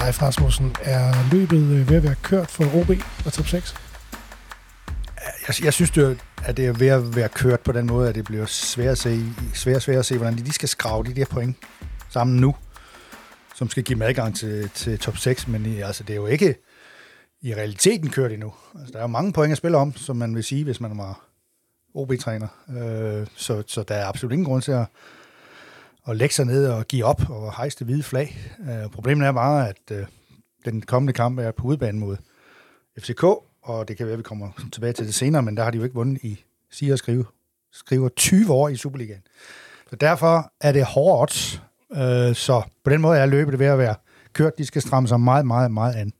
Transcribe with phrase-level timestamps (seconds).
[0.00, 2.90] Leif Rasmussen, er løbet øh, ved at være kørt for OB
[3.26, 3.74] og top 6?
[5.48, 6.14] Jeg, jeg synes, det er,
[6.44, 8.98] at det er ved at være kørt på den måde, at det bliver svært at
[8.98, 9.24] se,
[9.54, 11.56] svært, svært at se hvordan de, de skal skrave de der point
[12.08, 12.54] sammen nu,
[13.54, 16.26] som skal give dem adgang til, til top 6, men i, altså, det er jo
[16.26, 16.54] ikke
[17.42, 18.52] i realiteten kørt endnu.
[18.78, 20.98] Altså, der er jo mange point at spille om, som man vil sige, hvis man
[20.98, 21.24] var
[21.94, 22.48] OB-træner.
[22.68, 24.86] Øh, så, så der er absolut ingen grund til at,
[26.10, 28.38] at lægge sig ned og give op og hejse det hvide flag.
[28.60, 30.06] Øh, problemet er bare, at øh,
[30.64, 32.16] den kommende kamp er på udebane mod
[32.98, 33.24] FCK,
[33.62, 35.78] og det kan være, at vi kommer tilbage til det senere, men der har de
[35.78, 37.24] jo ikke vundet i, siger og skrive,
[37.72, 39.22] skriver 20 år i Superligaen.
[39.90, 41.62] Så derfor er det hårdt odds.
[41.92, 43.94] Øh, så på den måde er løbet ved at være
[44.32, 44.58] kørt.
[44.58, 46.12] De skal stramme sig meget, meget, meget an.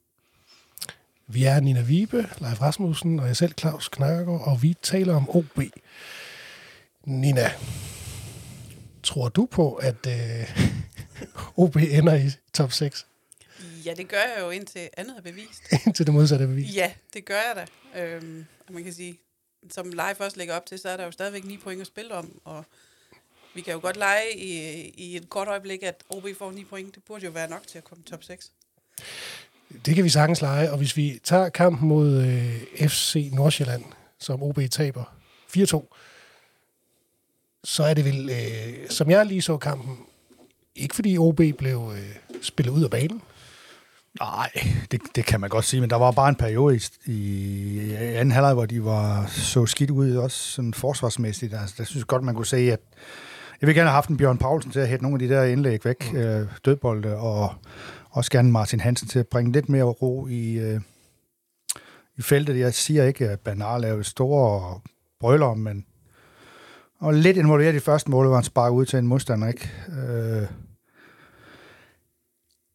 [1.27, 5.30] Vi er Nina Vibe, Leif Rasmussen og jeg selv, Claus Knakkergaard, og vi taler om
[5.30, 5.61] OB.
[7.05, 7.51] Nina,
[9.11, 10.59] tror du på, at øh,
[11.65, 13.07] OB ender i top 6?
[13.85, 15.63] Ja, det gør jeg jo indtil andet er bevist.
[15.87, 16.77] indtil det modsatte er bevist?
[16.77, 18.01] Ja, det gør jeg da.
[18.02, 19.19] Øhm, og man kan sige,
[19.71, 22.15] som live også lægger op til, så er der jo stadigvæk ni point at spille
[22.15, 22.65] om, og
[23.55, 24.52] vi kan jo godt lege i,
[24.89, 26.95] i et kort øjeblik, at OB får 9 point.
[26.95, 28.52] Det burde jo være nok til at komme top 6.
[29.87, 33.85] Det kan vi sagtens lege, og hvis vi tager kampen mod øh, FC Nordsjælland,
[34.19, 35.05] som OB taber
[35.57, 35.97] 4-2,
[37.65, 39.99] så er det vel, øh, som jeg lige så kampen,
[40.77, 43.23] ikke fordi OB blev øh, spillet ud af banen.
[44.21, 44.51] Nej,
[44.91, 48.33] det, det kan man godt sige, men der var bare en periode i, i anden
[48.33, 51.55] halvleg, hvor de var så skidt ud, også sådan forsvarsmæssigt.
[51.55, 52.80] Altså, der synes jeg godt, man kunne se, at
[53.61, 55.45] jeg vil gerne have haft en Bjørn Paulsen til at hætte nogle af de der
[55.45, 56.19] indlæg væk, mm.
[56.19, 57.55] øh, dødbolde, og
[58.11, 60.80] også gerne Martin Hansen til at bringe lidt mere ro i, øh,
[62.19, 62.59] i feltet.
[62.59, 64.81] Jeg siger ikke, at Bernal lavede store
[65.21, 65.84] brøller, men
[67.00, 69.70] og lidt involveret i første mål, hvor han sparker ud til en modstander, ikke?
[69.88, 70.48] Øh,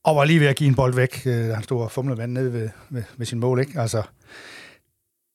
[0.04, 2.18] og var lige ved at give en bold væk, øh, da han stod og fumlede
[2.18, 3.80] vand nede ved, ved, ved sin mål, ikke?
[3.80, 4.04] Altså,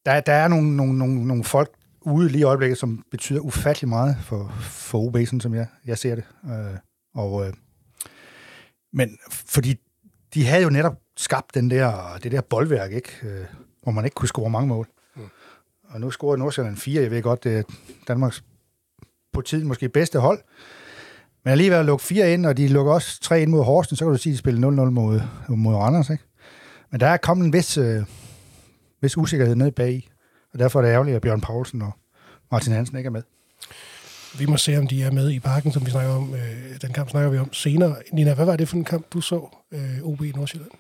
[0.07, 3.89] der, der er nogle, nogle, nogle, nogle folk ude lige i øjeblikket, som betyder ufattelig
[3.89, 6.25] meget for, for OB, sådan som jeg, jeg ser det.
[6.45, 6.77] Øh,
[7.15, 7.53] og, øh,
[8.93, 9.77] men fordi
[10.35, 13.11] de havde jo netop skabt den der, det der boldværk, ikke?
[13.23, 13.45] Øh,
[13.83, 14.89] hvor man ikke kunne score mange mål.
[15.17, 15.23] Mm.
[15.85, 17.03] Og nu scorede Nordsjælland fire.
[17.03, 17.63] Jeg ved godt, det er
[18.09, 18.45] Danmarks
[19.33, 20.39] på tiden måske bedste hold.
[21.45, 24.05] Men alligevel at lukke fire ind, og de lukker også tre ind mod Horsten, så
[24.05, 26.11] kan du sige, at de spiller 0-0 mod, mod Randers.
[26.11, 26.25] Ikke?
[26.91, 28.03] Men der er kommet en vis, øh,
[29.01, 30.11] vis usikkerhed ned bag
[30.53, 31.93] og derfor er det ærgerligt, at Bjørn Poulsen og
[32.51, 33.23] Martin Hansen ikke er med.
[34.39, 36.35] Vi må se, om de er med i parken, som vi snakker om.
[36.35, 37.97] Øh, den kamp snakker vi om senere.
[38.13, 40.71] Nina, hvad var det for en kamp, du så øh, OB i Nordsjælland?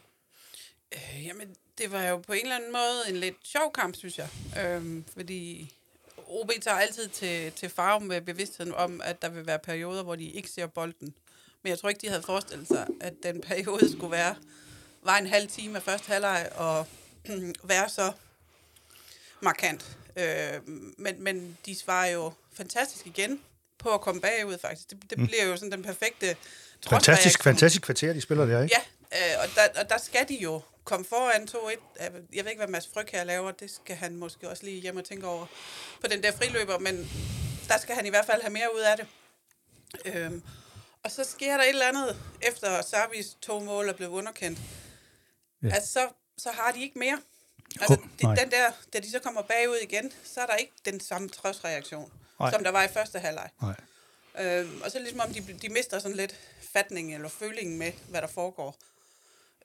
[0.92, 4.18] Øh, jamen, det var jo på en eller anden måde en lidt sjov kamp, synes
[4.18, 4.28] jeg.
[4.64, 5.72] Øh, fordi
[6.30, 10.16] OB tager altid til, til farve med bevidstheden om, at der vil være perioder, hvor
[10.16, 11.14] de ikke ser bolden.
[11.62, 14.34] Men jeg tror ikke, de havde forestillet sig, at den periode skulle være
[15.02, 16.86] var en halv time af første halvleg og
[17.64, 18.12] være så
[19.40, 19.96] markant.
[20.16, 20.68] Øh,
[20.98, 23.40] men, men de svarer jo fantastisk igen
[23.78, 24.90] på at komme bagud, faktisk.
[24.90, 25.26] Det, det mm.
[25.26, 26.36] bliver jo sådan den perfekte
[26.88, 28.76] Fantastisk, fantastisk kvarter, de spiller der, ikke?
[29.12, 32.02] Ja, øh, og, der, og der skal de jo komme foran 2-1.
[32.32, 33.50] Jeg ved ikke, hvad Mads Fryg her laver.
[33.50, 35.46] Det skal han måske også lige hjem og tænke over
[36.00, 37.10] på den der friløber, men
[37.68, 39.06] der skal han i hvert fald have mere ud af det.
[40.04, 40.42] Øhm,
[41.02, 44.58] og så sker der et eller andet, efter Sarvis to mål er blevet underkendt.
[45.62, 45.68] Ja.
[45.68, 46.08] Altså, så,
[46.38, 47.20] så har de ikke mere.
[47.80, 51.00] Altså, oh, den der, da de så kommer bagud igen, så er der ikke den
[51.00, 52.12] samme trøstreaktion,
[52.52, 53.50] som der var i første halvleg.
[53.62, 53.74] Nej.
[54.38, 56.36] Øhm, og så ligesom om de, de mister sådan lidt
[56.72, 58.76] fatning eller følingen med, hvad der foregår.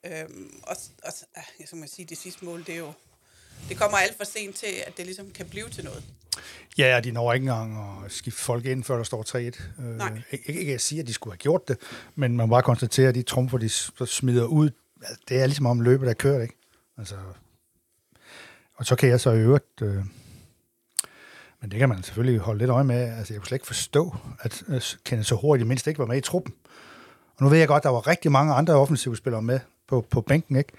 [0.04, 2.92] Øhm, og, og jeg skal man sige, det sidste mål, det er jo,
[3.68, 6.04] det kommer alt for sent til, at det ligesom kan blive til noget.
[6.78, 9.82] Ja, de når ikke engang at skifte folk ind, før der står 3-1.
[9.82, 10.22] Øh, Nej.
[10.30, 11.78] ikke, ikke at sige, at de skulle have gjort det,
[12.14, 13.68] men man må bare konstatere, at de trumfer, de
[14.06, 14.70] smider ud,
[15.28, 16.54] det er ligesom om løbet er kørt, ikke?
[16.98, 17.14] Altså,
[18.74, 19.82] og så kan jeg så i øvrigt...
[19.82, 20.04] Øh,
[21.60, 23.18] men det kan man selvfølgelig holde lidt øje med.
[23.18, 24.64] Altså, jeg kunne slet ikke forstå, at
[25.04, 26.54] Kenneth så hurtigt mindst ikke var med i truppen.
[27.36, 30.06] Og nu ved jeg godt, at der var rigtig mange andre offensive spillere med på,
[30.10, 30.72] på bænken, ikke?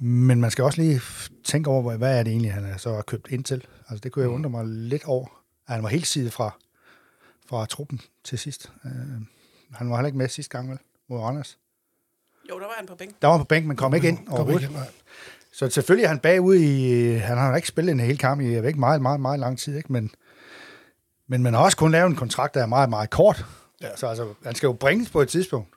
[0.00, 1.00] Men man skal også lige
[1.44, 3.66] tænke over, hvad er det egentlig, han er så købt ind til.
[3.88, 4.34] Altså, det kunne jeg mm.
[4.34, 5.26] undre mig lidt over.
[5.68, 6.58] At han var helt side fra,
[7.48, 8.72] fra truppen til sidst.
[8.84, 8.90] Uh,
[9.72, 10.78] han var heller ikke med sidste gang, vel?
[11.08, 11.58] Mod Randers.
[12.50, 13.16] Jo, der var han på bænken.
[13.22, 14.62] Der var han på bænken, men kom ikke ind overhovedet.
[14.62, 14.78] Ikke
[15.52, 17.12] så selvfølgelig er han bagud i...
[17.12, 19.58] Han har ikke spillet en hel kamp i, jeg ved ikke, meget, meget, meget lang
[19.58, 19.92] tid, ikke?
[19.92, 20.10] Men,
[21.26, 23.44] men man har også kun lavet en kontrakt, der er meget, meget kort.
[23.80, 23.96] Ja.
[23.96, 25.68] Så altså, han skal jo bringes på et tidspunkt.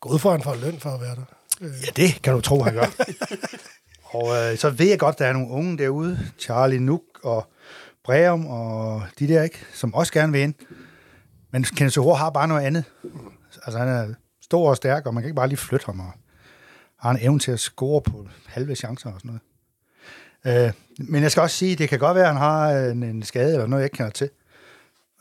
[0.00, 1.24] Gå ud for, at han får løn for at være der.
[1.62, 2.86] Ja, det kan du tro, han gør.
[4.18, 7.46] og øh, så ved jeg godt, der er nogle unge derude, Charlie Nuk og
[8.04, 10.54] Breum og de der, ikke, som også gerne vil ind.
[11.50, 12.84] Men Kenneth Sohor har bare noget andet.
[13.66, 16.00] Altså, han er stor og stærk, og man kan ikke bare lige flytte ham.
[16.00, 16.12] Og
[17.00, 19.40] har en evne til at score på halve chancer og sådan
[20.44, 20.66] noget.
[20.66, 23.22] Øh, men jeg skal også sige, det kan godt være, at han har en, en
[23.22, 24.30] skade eller noget, jeg ikke kender til.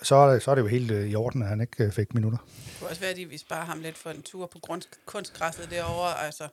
[0.04, 1.92] Så er det, så er det jo helt øh, i orden, at han ikke øh,
[1.92, 2.38] fik minutter.
[2.38, 4.82] Det kunne også være, at de vil spare ham lidt for en tur på grund,
[5.06, 6.26] kunstgræsset derovre.
[6.26, 6.48] Altså,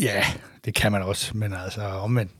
[0.00, 0.24] Ja,
[0.64, 2.32] det kan man også, men altså omvendt.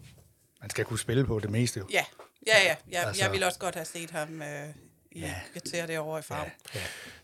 [0.60, 1.86] Man skal kunne spille på det meste jo.
[1.92, 2.04] ja,
[2.46, 2.74] ja, ja.
[2.92, 4.68] Jeg, Altså- jeg ville også godt have set ham øh,
[5.12, 5.26] i Ja.
[5.26, 5.34] ja.
[5.52, 6.50] kvarter derovre i farve.
[6.74, 6.80] ja.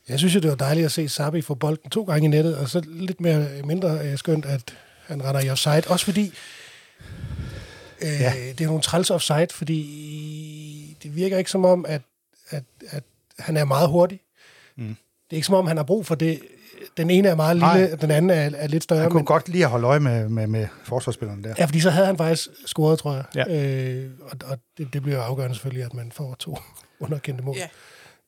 [0.08, 2.56] Jeg synes jo, det var dejligt at se Sabi få bolden to gange i nettet,
[2.56, 4.74] og så lidt mere, mindre øh, skønt, at
[5.06, 5.82] han render i offside.
[5.86, 6.26] Også fordi,
[8.02, 8.34] øh, Ja.
[8.34, 8.48] ja.
[8.52, 9.80] det er nogle træls offside, fordi
[11.04, 12.02] det virker ikke som om, at,
[12.50, 13.02] at, at
[13.38, 14.20] han er meget hurtig.
[14.76, 14.84] Mm.
[14.86, 14.96] Det
[15.30, 16.40] er ikke som om, han har brug for det.
[16.96, 17.78] Den ene er meget Nej.
[17.78, 19.00] lille, og den anden er, er lidt større.
[19.00, 21.54] Han kunne Men, godt lige at holde øje med, med, med forsvarsspilleren der.
[21.58, 23.24] ja, fordi så havde han faktisk scoret, tror jeg.
[23.34, 23.72] Ja.
[23.72, 26.58] Øh, og og det, det bliver afgørende selvfølgelig, at man får to
[27.00, 27.56] underkendte mål.
[27.56, 27.68] Ja.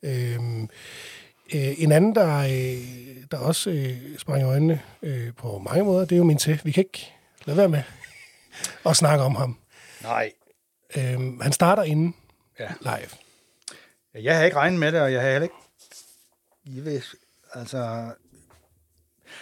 [0.02, 0.62] Øhm,
[1.54, 6.00] øh, en anden, der, øh, der også øh, sprang i øjnene øh, på mange måder,
[6.04, 6.60] det er jo min til.
[6.64, 7.12] Vi kan ikke
[7.44, 7.82] lade være med
[8.86, 9.58] at snakke om ham.
[10.02, 10.32] Nej.
[10.96, 12.14] Øhm, han starter inden
[12.58, 12.68] Ja.
[12.80, 13.08] live.
[14.14, 15.54] Jeg havde ikke regnet med det, og jeg havde heller ikke...
[16.64, 17.02] I ved,
[17.54, 18.10] altså...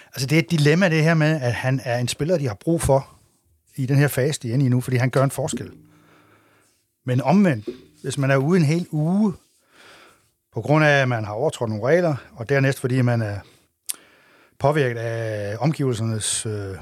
[0.06, 2.54] Altså, det er et dilemma, det her med, at han er en spiller, de har
[2.54, 3.18] brug for
[3.76, 5.72] i den her fase, de er inde i nu, fordi han gør en forskel.
[7.04, 7.68] Men omvendt,
[8.02, 9.34] hvis man er ude en hel uge,
[10.52, 13.40] på grund af, at man har overtrådt nogle regler, og dernæst fordi man er
[14.58, 16.76] påvirket af omgivelsernes øh,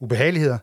[0.00, 0.58] ubehageligheder,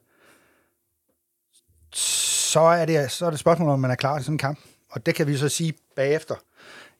[2.51, 4.37] så er, det, så er det et spørgsmål, om man er klar til sådan en
[4.37, 4.59] kamp.
[4.89, 6.35] Og det kan vi så sige bagefter.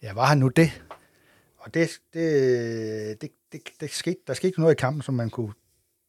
[0.02, 0.82] Ja, var han nu det?
[1.58, 5.54] Og det, det, det, det, det skete, der skete noget i kampen, som man kunne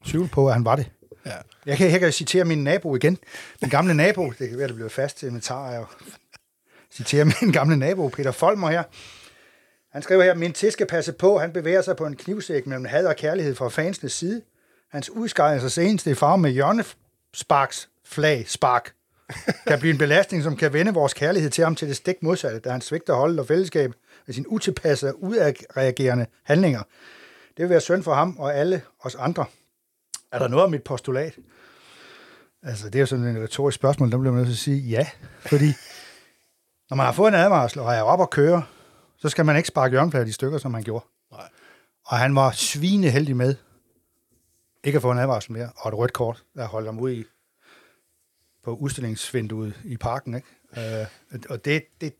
[0.04, 0.90] tvivle på, at han var det.
[1.26, 1.36] Ja.
[1.66, 3.18] Jeg kan, jeg kan citere min nabo igen.
[3.60, 5.84] Min gamle nabo, det kan være, det bliver fast til inventar, jeg
[6.90, 8.82] citere min gamle nabo, Peter Folmer her.
[9.92, 12.84] Han skriver her, min til skal passe på, han bevæger sig på en knivsæk mellem
[12.84, 14.42] had og kærlighed fra fansenes side.
[14.90, 18.92] Hans udskejelse seneste i farve med hjørnesparks flag spark
[19.66, 22.58] kan blive en belastning, som kan vende vores kærlighed til ham til det stik modsatte,
[22.58, 23.92] da han svigter holdet og fællesskab
[24.26, 26.82] med sin utilpassede og udreagerende handlinger.
[27.56, 29.44] Det vil være synd for ham og alle os andre.
[30.32, 31.34] Er der noget om mit postulat?
[32.62, 34.80] Altså, det er jo sådan et retorisk spørgsmål, der bliver man nødt til at sige
[34.80, 35.06] ja.
[35.40, 35.72] Fordi
[36.90, 38.64] når man har fået en advarsel og er op og køre,
[39.18, 41.04] så skal man ikke sparke hjørnefladet i stykker, som han gjorde.
[41.32, 41.48] Nej.
[42.06, 43.54] Og han var svineheldig med
[44.84, 47.24] ikke at få en advarsel mere, og et rødt kort, der holdt ham ude i,
[48.64, 50.34] på udstillingsvinduet i parken.
[50.34, 51.00] Ikke?
[51.00, 51.06] Øh,
[51.48, 52.12] og det, det,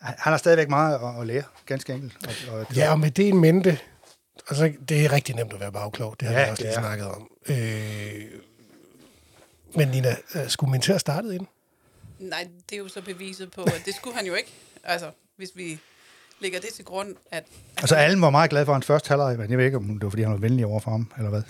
[0.00, 2.16] han har stadigvæk meget at, at lære, ganske enkelt.
[2.50, 3.78] Og, og, Ja, og med det i mente,
[4.48, 6.16] altså, det er rigtig nemt at være bagklog.
[6.20, 6.80] Det har Ja, vi også det lige er.
[6.80, 7.28] snakket om.
[7.48, 8.40] Øh,
[9.76, 11.46] men Nina, øh, skulle man til at starte ind?
[12.18, 14.52] Nej, det er jo så beviset på, at det skulle han jo ikke.
[14.84, 15.78] Altså, hvis vi
[16.40, 17.44] lægger det til grund, at...
[17.76, 20.02] altså, Allen var meget glad for hans første halvleg, men jeg ved ikke, om det
[20.02, 21.42] var, fordi han var venlig over for ham, eller hvad.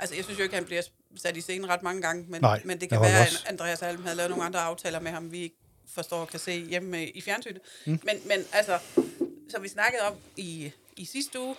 [0.00, 0.82] Altså, jeg synes jo ikke, han bliver
[1.16, 4.02] sat i scenen ret mange gange, men, Nej, men det kan være, at Andreas Alm
[4.02, 5.56] havde lavet nogle andre aftaler med ham, vi ikke
[5.94, 7.60] forstår og kan se hjemme i fjernsynet.
[7.86, 8.00] Mm.
[8.02, 8.78] Men, men altså,
[9.48, 11.56] som vi snakkede om i, i sidste uge,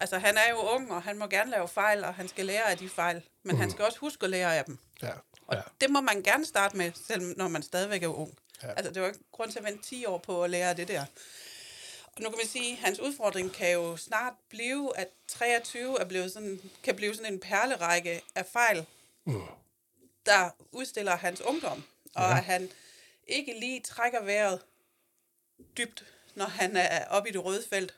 [0.00, 2.70] altså han er jo ung, og han må gerne lave fejl, og han skal lære
[2.70, 3.60] af de fejl, men mm.
[3.60, 4.78] han skal også huske at lære af dem.
[5.02, 5.12] Ja.
[5.46, 5.62] Og ja.
[5.80, 8.38] det må man gerne starte med, selv når man stadigvæk er ung.
[8.62, 8.68] Ja.
[8.68, 11.04] Altså, det var ikke grund til at vente 10 år på at lære det der.
[12.20, 16.32] Nu kan man sige, at hans udfordring kan jo snart blive, at 23 er blevet
[16.32, 18.86] sådan, kan blive sådan en perlerække af fejl,
[19.24, 19.42] mm.
[20.26, 21.84] der udstiller hans ungdom.
[22.14, 22.38] Og ja.
[22.38, 22.70] at han
[23.26, 24.60] ikke lige trækker vejret
[25.76, 27.94] dybt, når han er oppe i det røde felt.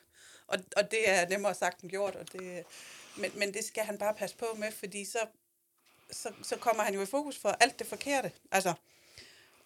[0.47, 2.15] Og, og det er nemmere sagt end gjort.
[2.15, 2.63] Og det,
[3.15, 5.19] men, men det skal han bare passe på med, fordi så,
[6.11, 8.31] så, så kommer han jo i fokus for alt det forkerte.
[8.51, 8.73] Altså,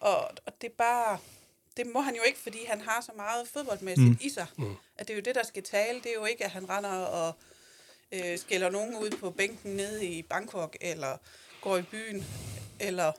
[0.00, 1.18] og, og det er bare...
[1.76, 4.18] Det må han jo ikke, fordi han har så meget fodboldmæssigt mm.
[4.20, 4.46] i sig.
[4.58, 4.74] Mm.
[4.98, 5.98] At det er jo det, der skal tale.
[5.98, 7.34] Det er jo ikke, at han render og
[8.12, 11.16] øh, skælder nogen ud på bænken nede i Bangkok, eller
[11.60, 12.24] går i byen,
[12.80, 13.12] eller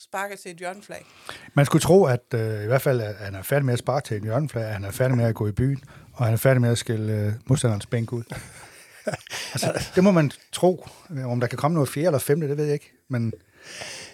[0.00, 1.06] sparker til et hjørneflag.
[1.54, 4.00] Man skulle tro, at øh, i hvert fald, at han er færdig med at spare
[4.00, 6.38] til en hjørneflag, at han er færdig med at gå i byen, og han er
[6.38, 8.24] færdig med at skille øh, modstanderens bænk ud.
[9.52, 10.88] altså, det må man tro.
[11.24, 12.92] Om der kan komme noget fjerde eller femte, det ved jeg ikke.
[13.08, 13.32] Men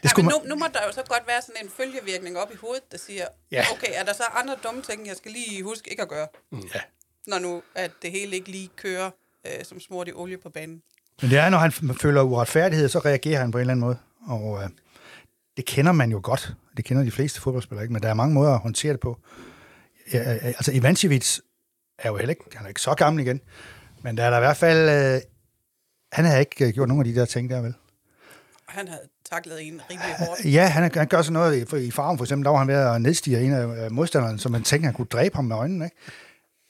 [0.02, 0.34] det skulle man...
[0.40, 2.92] men nu, nu må der jo så godt være sådan en følgevirkning op i hovedet,
[2.92, 3.56] der siger, Ja.
[3.56, 3.64] ja.
[3.72, 6.80] okay, er der så andre dumme ting, jeg skal lige huske ikke at gøre, Ja.
[7.26, 9.10] når nu at det hele ikke lige kører
[9.46, 10.82] øh, som smurt i olie på banen.
[11.22, 13.98] Men det er, når han føler uretfærdighed, så reagerer han på en eller anden måde.
[14.26, 14.68] Og øh,
[15.56, 16.52] det kender man jo godt.
[16.76, 19.18] Det kender de fleste fodboldspillere ikke, men der er mange måder at håndtere det på.
[20.12, 21.38] Ja, altså, Ivancevic
[21.98, 23.40] er jo heller ikke, han er ikke så gammel igen,
[24.02, 25.14] men der er der i hvert fald...
[25.14, 25.20] Øh,
[26.12, 27.74] han har ikke øh, gjort nogen af de der ting der, vel?
[28.70, 30.44] Han havde taklet en rimelig hårdt.
[30.44, 32.74] Ja, han, han gør sådan noget i, i farven, for eksempel, der var han ved
[32.74, 35.96] at nedstige en af modstanderne, som man tænker, han kunne dræbe ham med øjnene, ikke?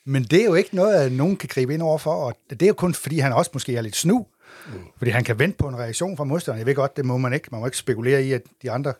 [0.04, 2.62] Men det er jo ikke noget, at nogen kan gribe ind over for, og det
[2.62, 4.26] er jo kun, fordi han også måske er lidt snu,
[4.66, 4.72] Mm.
[4.98, 6.58] Fordi han kan vente på en reaktion fra modstanderen.
[6.58, 7.48] Jeg ved godt, det må man ikke.
[7.50, 8.92] Man må ikke spekulere i, at de andre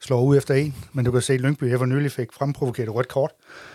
[0.00, 0.74] slår ud efter en.
[0.92, 3.30] Men du kan se, at Lyngby her for nylig fik fremprovokeret rødt kort.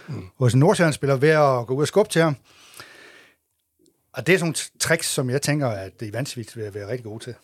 [0.08, 0.24] Mm.
[0.40, 2.36] Hos en Nordsjælland-spiller ved at gå ud og skubbe til ham.
[4.14, 6.88] Og det er sådan nogle tricks, som jeg tænker, at det i Vansvigt vil være
[6.88, 7.36] rigtig gode til.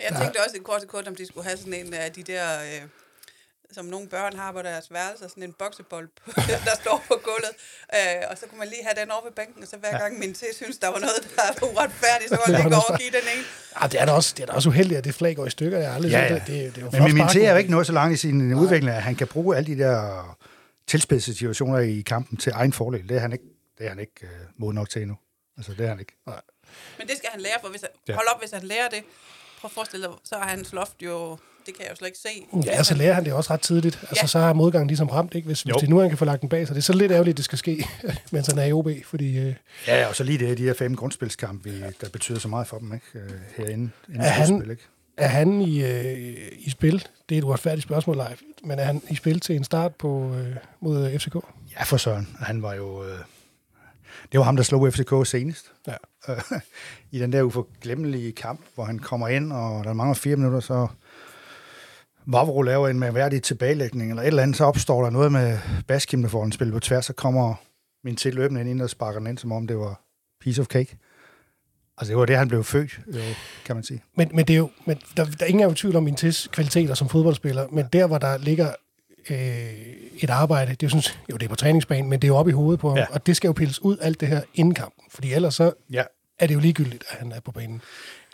[0.00, 2.60] Jeg tænkte også en kort sekund, om de skulle have sådan en af de der,
[2.62, 2.82] øh,
[3.72, 6.30] som nogle børn har på deres værelse, sådan en boksebold, på,
[6.68, 7.54] der står på gulvet.
[7.94, 10.18] Øh, og så kunne man lige have den over ved bænken, og så hver gang
[10.18, 12.98] min til synes, der var noget, der var uretfærdigt, så var det ikke over og
[12.98, 13.44] give den ene.
[13.82, 15.50] Ja, det er da også, det er da også uheldigt, at det flag går i
[15.50, 15.78] stykker.
[15.78, 16.34] Jeg aldrig Ja, ja.
[16.34, 16.42] det.
[16.46, 18.38] det, det er jo Men min Minté er jo ikke nået så langt i sin
[18.38, 18.62] Nej.
[18.62, 20.38] udvikling, at han kan bruge alle de der
[20.86, 23.08] tilspidsede situationer i kampen til egen fordel.
[23.08, 23.44] Det er han ikke,
[23.78, 24.28] det er han ikke uh,
[24.60, 25.16] moden nok til endnu.
[25.56, 26.12] Altså, det er han ikke.
[26.98, 28.14] Men det skal han lære, for hvis han, Ja.
[28.14, 29.02] hold op, hvis han lærer det,
[29.64, 31.30] prøv at forestille dig, så er hans loft jo,
[31.66, 32.28] det kan jeg jo slet ikke se.
[32.66, 33.98] Ja, så lærer han det også ret tidligt.
[34.02, 34.26] Altså, Ja.
[34.26, 35.46] så er modgangen ligesom ramt, ikke?
[35.46, 36.74] Hvis, hvis det nu han kan få lagt den bag sig.
[36.76, 37.86] Det er så lidt ærgerligt, at det skal ske,
[38.32, 39.54] mens han er i OB, fordi øh,
[39.86, 42.78] Ja, og så lige det, de her fem grundspilskampe, vi- der betyder så meget for
[42.78, 43.06] dem, ikke?
[43.14, 43.90] Øh, Herinde.
[44.08, 44.82] inden Er han- ikke?
[45.16, 47.06] er han i, øh, i spil?
[47.28, 48.36] Det er et uretfærdigt spørgsmål, live.
[48.64, 51.34] Men er han i spil til en start på, øh, mod øh, FCK?
[51.78, 52.36] Ja, for Søren.
[52.40, 53.04] Han var jo...
[53.04, 53.18] Øh,
[54.34, 55.72] det var ham, der slog FCK senest.
[55.86, 55.94] Ja.
[57.12, 60.86] I den der uforglemmelige kamp, hvor han kommer ind, og der mangler fire minutter, så
[62.26, 66.22] Vavro laver en mærkværdig tilbagelægning, eller et eller andet, så opstår der noget med Baskim,
[66.22, 67.54] der får en spil på tværs, så kommer
[68.04, 70.00] min til løbende ind og sparker den ind, som om det var
[70.40, 70.96] piece of cake.
[71.98, 73.00] Altså, det var det, han blev født,
[73.64, 74.02] kan man sige.
[74.16, 76.14] Men, men, det er jo, men der, der er ingen er jo tvivl om min
[76.14, 78.72] tis kvaliteter som fodboldspiller, men der, hvor der ligger
[79.30, 79.36] øh,
[80.16, 82.36] et arbejde, det er jo, sådan, jo, det er på træningsbanen, men det er jo
[82.36, 83.06] oppe i hovedet på ham, Ja.
[83.10, 86.04] og det skal jo pilles ud alt det her inden kampen, fordi ellers så Ja.
[86.38, 87.82] er det jo ligegyldigt, at han er på banen.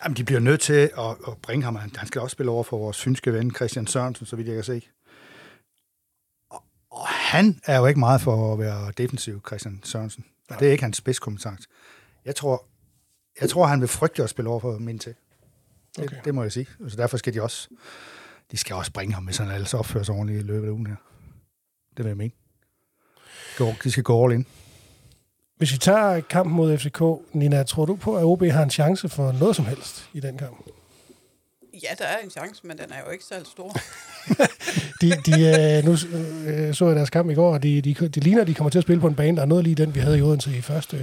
[0.04, 0.90] Jamen, de bliver nødt til at,
[1.28, 1.76] at bringe ham.
[1.76, 4.64] Han skal også spille over for vores fynske ven, Christian Sørensen, så vidt jeg kan
[4.64, 4.82] se.
[6.50, 10.24] Og, og han er jo ikke meget for at være defensiv, Christian Sørensen.
[10.50, 11.68] Og det er ikke hans spidskompetence.
[12.24, 12.64] Jeg tror,
[13.40, 15.08] jeg tror, han vil frygte at spille over for min til.
[15.96, 16.08] Det, Okay.
[16.08, 16.16] okay.
[16.24, 16.66] det må jeg sige.
[16.88, 17.68] Så derfor skal de også,
[18.52, 20.86] de skal også bringe ham, hvis han ellers opfører sig ordentligt i løbet af ugen
[20.86, 20.96] her.
[21.96, 22.32] Det vil jeg mene.
[23.84, 24.46] De skal gå all in.
[25.56, 27.02] Hvis vi tager kampen mod FCK,
[27.34, 30.38] Nina, tror du på, at OB har en chance for noget som helst i den
[30.38, 30.66] kamp?
[31.82, 33.76] Ja, der er en chance, men den er jo ikke så stor.
[35.00, 35.32] De, de,
[35.78, 38.46] øh, nu øh, så jeg deres kamp i går, og de, de, de ligner, at
[38.46, 40.18] de kommer til at spille på en bane, der er noget lige den, vi havde
[40.18, 40.96] i Odense i første.
[40.96, 41.02] Øh,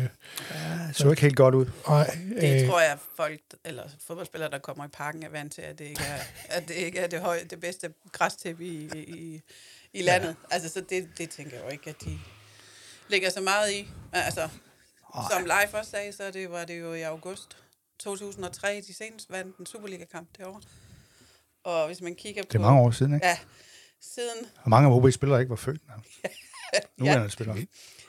[0.87, 1.65] Det så ikke helt godt ud.
[1.87, 5.61] nej, Det øh, tror jeg, folk, eller fodboldspillere, der kommer i parken, er vant til,
[5.61, 6.19] at det ikke er,
[6.49, 9.41] at det, ikke er det, høje, det bedste græstæppe i, i,
[9.93, 10.27] i landet.
[10.27, 10.55] Ja.
[10.55, 12.19] Altså, så det, det tænker jeg jo ikke, at de
[13.09, 13.87] lægger så meget i.
[14.13, 14.49] Altså,
[15.31, 17.57] som Leif også sagde, så det var det jo i august
[17.99, 20.61] 2003, de senest vandt en Superliga-kamp derovre.
[21.67, 22.47] Og hvis man kigger på...
[22.47, 23.27] Det er mange år siden, ikke?
[23.27, 23.37] Ja,
[23.99, 25.81] siden, Og mange af OB-spillere ikke var født.
[26.97, 27.55] Nu er ja, spiller.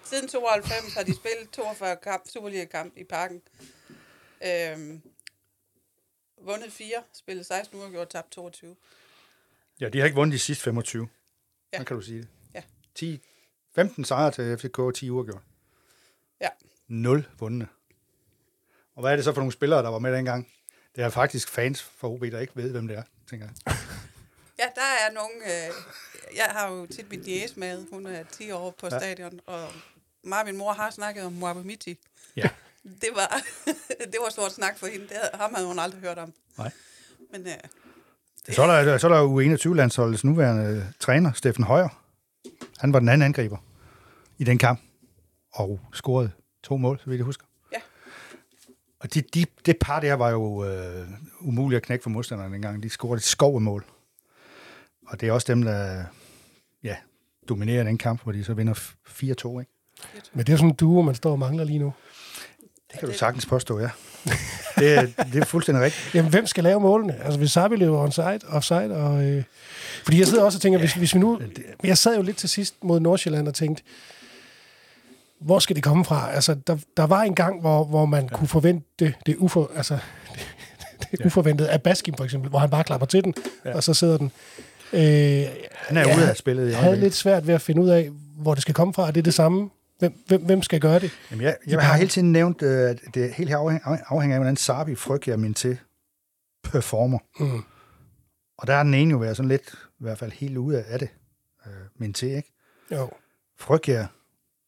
[0.05, 3.43] siden 92 har de spillet 42 kamp, Superliga-kamp i parken.
[4.47, 5.03] Øhm,
[6.43, 8.77] vundet 4, spillet 16 uger, gjort tabt 22.
[9.81, 11.03] Ja, de har ikke vundet de sidste 25.
[11.03, 11.09] Ja.
[11.73, 11.79] Ja.
[11.79, 12.29] Så kan du sige det.
[12.55, 12.63] Ja.
[12.95, 13.23] 10,
[13.75, 15.43] 15 sejre til FCK og 10 uger gjort.
[16.41, 16.49] Ja.
[16.89, 17.69] 0 vundne.
[18.95, 20.49] Og hvad er det så for nogle spillere, der var med dengang?
[20.97, 23.77] Det er faktisk fans for OB, der ikke ved, hvem det er, tænker jeg.
[24.59, 25.35] Ja, der er nogle...
[25.47, 25.73] Øh,
[26.37, 27.87] jeg har jo tit min diæs med.
[27.93, 28.99] Hun er 10 år på Ja.
[28.99, 29.69] stadion, og
[30.25, 31.99] mig og min mor har snakket om Mwabamiti.
[32.37, 32.49] Ja.
[32.85, 33.43] Det var,
[34.13, 35.09] det var stort snak for hende.
[35.09, 36.33] Det havde, ham havde hun aldrig hørt om.
[36.59, 36.71] Nej.
[37.33, 37.53] Men øh,
[38.55, 42.03] Så er der, så er der U21-landsholdets nuværende træner, Steffen Højer.
[42.79, 43.57] Han var den anden angriber
[44.39, 44.81] i den kamp,
[45.53, 46.31] og scorede
[46.63, 47.45] to mål, så vidt jeg husker.
[49.01, 49.05] Ja.
[49.05, 51.07] Og de, de, det par der var jo øh,
[51.41, 52.83] umuligt at knække for modstanderne dengang.
[52.83, 53.85] De scorede et skov af mål.
[55.07, 56.05] Og det er også dem, der
[56.85, 56.97] ja,
[57.49, 59.21] dominerer den kamp, hvor de så vinder 4-2.
[59.61, 59.73] Ikke?
[60.33, 61.93] men det er sådan en duo, man står og mangler lige nu.
[62.93, 63.91] Det kan du sagtens påstå, ja.
[64.79, 66.11] Det, er- det er fuldstændig rigtigt.
[66.15, 67.17] Jamen, hvem skal lave målene?
[67.25, 69.25] Altså, hvis Sabi løber onside, offside, og...
[69.25, 69.45] Øh,
[70.05, 71.41] fordi jeg sidder også og tænker, hvis, hvis vi nu...
[71.85, 73.83] Jeg sad jo lidt til sidst mod Nordsjælland og tænkte,
[75.41, 76.33] hvor skal det komme fra?
[76.33, 78.37] Altså, der, der var en gang, hvor, hvor man ja.
[78.37, 79.95] kunne forvente det, det, ufor, altså,
[81.01, 83.77] det, det uforventede af Baskin for eksempel, hvor han bare klapper til den, ja.
[83.77, 84.33] og så sidder den.
[84.93, 85.01] Øh,
[85.73, 88.11] Han er Ja, ude af spillet jeg havde lidt svært ved at finde ud af,
[88.37, 89.07] hvor det skal komme fra.
[89.07, 89.71] Er det det samme?
[89.99, 91.11] Hvem, hvem, hvem skal gøre det?
[91.31, 94.41] Jamen, jeg, jeg har hele tiden nævnt, øh, at det helt her afhæng, afhænger af,
[94.41, 95.79] hvordan Sabi frygter min til
[96.65, 97.19] performer.
[97.41, 97.63] Mm.
[98.59, 100.99] Og der er den ene jo været sådan lidt, i hvert fald helt ude af
[100.99, 101.09] det,
[101.67, 102.53] øh, min til, ikke?
[102.93, 103.11] Jo.
[103.61, 104.07] Frygter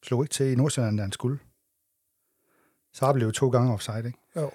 [0.05, 1.39] slog ikke til i Nordsjælland, da han skulle.
[2.93, 4.19] Sabi blev to gange offside, ikke?
[4.35, 4.51] Jo.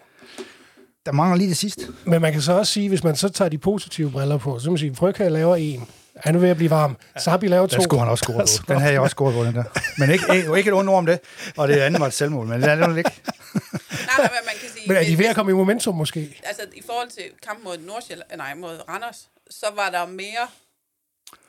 [1.06, 1.82] Der mangler lige det sidste.
[2.04, 4.64] Men man kan så også sige, hvis man så tager de positive briller på, så
[4.64, 5.88] kan man sige, Frøkær laver en.
[6.16, 6.96] Han er ved at blive varm.
[7.18, 7.76] Sabi laver to.
[7.76, 8.66] Der skulle han også score på.
[8.72, 9.64] Den havde jeg også scoret på, den der.
[9.98, 11.20] Men ikke, ikke, ikke et ondt ord om det.
[11.56, 13.10] Og det andet var et selvmål, men det er det ikke.
[13.14, 14.88] Nej, men man kan sige...
[14.88, 16.40] Men er de ved at komme i momentum måske?
[16.44, 20.46] altså i forhold til kampen mod Nordsjælland, nej, mod Randers, så var der mere,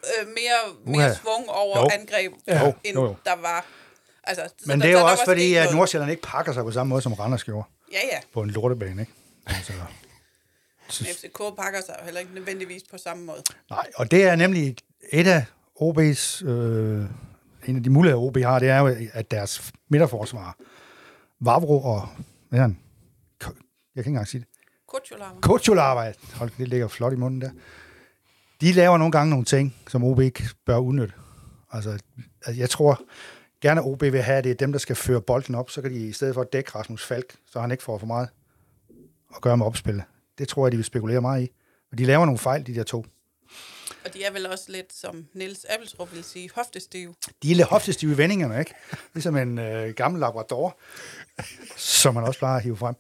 [0.04, 1.14] øh, mere, mere Uha.
[1.14, 1.90] svung over Jo.
[2.00, 2.72] angreb, Ja.
[2.84, 3.16] End jo, jo.
[3.26, 3.66] der var.
[4.28, 5.74] Altså, så Men det er jo også fordi, at.
[5.74, 7.68] Nordsjælland ikke pakker sig på samme måde, som Randers gjorde.
[7.92, 8.20] Ja, ja.
[8.34, 9.14] På en lortebane, ikke?
[9.46, 9.74] Altså,
[11.00, 13.44] Men FCK pakker sig heller ikke nødvendigvis på samme måde.
[13.70, 14.76] nej, og det er nemlig
[15.14, 15.46] et af
[15.82, 16.46] OB's...
[16.46, 17.06] Øh,
[17.68, 20.58] en af de muligheder, OB har, det er jo, at deres midterforsvar,
[21.40, 22.10] Vavro og...
[22.50, 22.80] Hvad er han?
[23.42, 24.48] Jeg kan ikke engang sige det.
[24.88, 25.40] Kutsulava.
[25.42, 27.50] Kutsulava, hold, det ligger flot i munden der.
[28.62, 31.14] De laver nogle gange nogle ting, som OB ikke bør udnytte.
[31.72, 32.00] Altså,
[32.46, 33.02] altså, jeg tror
[33.62, 35.92] gerne, OB vil have, at det er dem, der skal føre bolden op, så kan
[35.92, 38.30] de i stedet for at dække Rasmus Falk, så han ikke får for meget
[39.36, 40.04] at gøre med opspillet.
[40.38, 41.52] Det tror jeg, de vil spekulere meget i.
[41.92, 43.06] Og de laver nogle fejl, de der to.
[44.06, 47.16] Og de er vel også lidt, som Niels Abelsrup vil sige, hoftestive.
[47.44, 48.74] De er lidt hoftestive i vendingerne, ikke?
[49.14, 50.80] Ligesom en øh, gammel labrador,
[51.78, 52.96] som man også plejer at hive frem.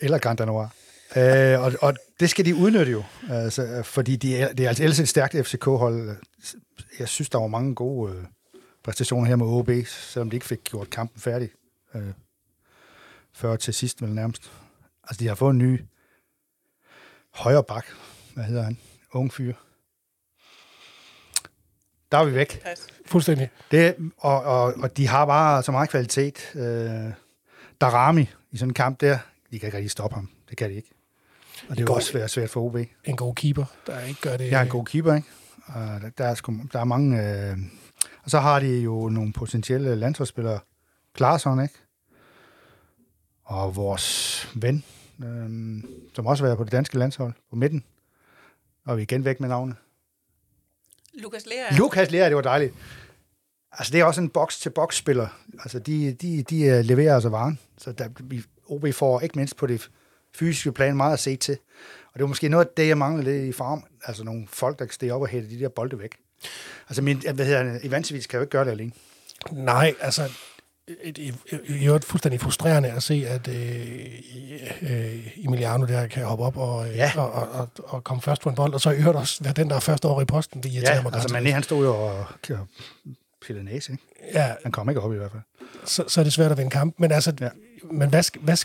[0.00, 0.70] Eller Grand Danois.
[1.16, 4.82] Øh, og, og det skal de udnytte jo, altså, fordi de er, det er altså
[4.82, 6.16] ellers et stærkt FCK-hold.
[6.98, 8.24] Jeg synes, der var mange gode øh,
[8.88, 11.50] præstationer her med OB, selvom de ikke fik gjort kampen færdig
[11.94, 12.12] øh,
[13.32, 14.52] før til sidst, vel nærmest.
[15.02, 15.80] Altså, de har fået en ny
[17.34, 17.86] højre bak.
[18.34, 18.78] Hvad hedder han?
[19.12, 19.54] Ung fyr.
[22.12, 22.62] Der er vi væk.
[22.62, 22.86] Pas.
[23.06, 23.50] Fuldstændig.
[23.70, 26.52] Det, og, og, og de har bare så meget kvalitet.
[26.54, 27.12] Øh,
[27.80, 29.18] Darami i sådan en kamp der,
[29.50, 30.30] de kan ikke rigtig stoppe ham.
[30.48, 30.90] Det kan de ikke.
[31.68, 32.76] Og det er jo også svært, svært for OB.
[33.04, 34.52] En god keeper, der ikke gør det.
[34.52, 35.28] Er en god keeper, ikke?
[35.66, 37.22] Og der, der, er, sgu, der er mange...
[37.22, 37.58] Øh,
[38.28, 40.60] og så har de jo nogle potentielle landsholdsspillere.
[41.14, 41.74] Klarsson, ikke?
[43.44, 44.84] Og vores ven,
[45.24, 47.84] øh, som også været på det danske landshold på midten.
[48.84, 49.76] Og vi er igen væk med navnet.
[51.14, 51.76] Lukas Lea.
[51.76, 52.74] Lukas Lea, det var dejligt.
[53.72, 55.28] Altså, det er også en box-til-box-spiller.
[55.62, 57.58] Altså, de, de, de øh, leverer altså varen.
[57.78, 59.90] Så der, vi, OB får ikke mindst på det
[60.34, 61.58] fysiske plan meget at se til.
[62.06, 63.84] Og det var måske noget af det, jeg manglede lidt i farm.
[64.04, 66.27] Altså, nogle folk, der kan stige op og hætte de der bolde væk.
[66.88, 68.92] Altså, min, hvad hedder Ivancevic kan jo ikke gøre det alene.
[69.52, 70.22] Nej, altså,
[71.16, 71.34] det
[71.70, 74.04] er jo fuldstændig frustrerende at se, at øh,
[74.82, 77.12] øh, Emiliano der kan hoppe op og, øh, Ja.
[77.16, 79.52] og, og, og, og komme først på en bold, og så i øvrigt også være
[79.52, 80.62] den, der er første år i posten.
[80.62, 81.36] Det irriterer Ja, mig altså.
[81.36, 82.66] Mané, han stod jo og, og
[83.46, 84.04] pillede næse, ikke?
[84.34, 85.42] Ja, Han kom ikke op i hvert fald.
[85.84, 86.94] så, så er det svært at vinde kamp.
[86.98, 87.48] Men altså, Ja.
[87.92, 88.56] men hvad, skal, hvad,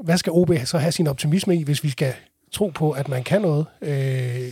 [0.00, 2.14] hvad skal OB så have sin optimisme i, hvis vi skal
[2.52, 3.66] tro på, at man kan noget?
[3.82, 4.48] Øh,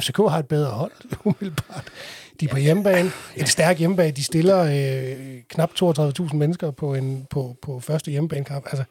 [0.00, 0.92] FCK har et bedre hold,
[1.24, 1.92] umiddelbart.
[2.40, 3.10] De er på hjemmebane.
[3.36, 4.10] En stærk hjemmebane.
[4.10, 8.66] De stiller øh, knap 32.000 mennesker på, en, på, på første hjemmebanekamp.
[8.66, 8.84] Altså,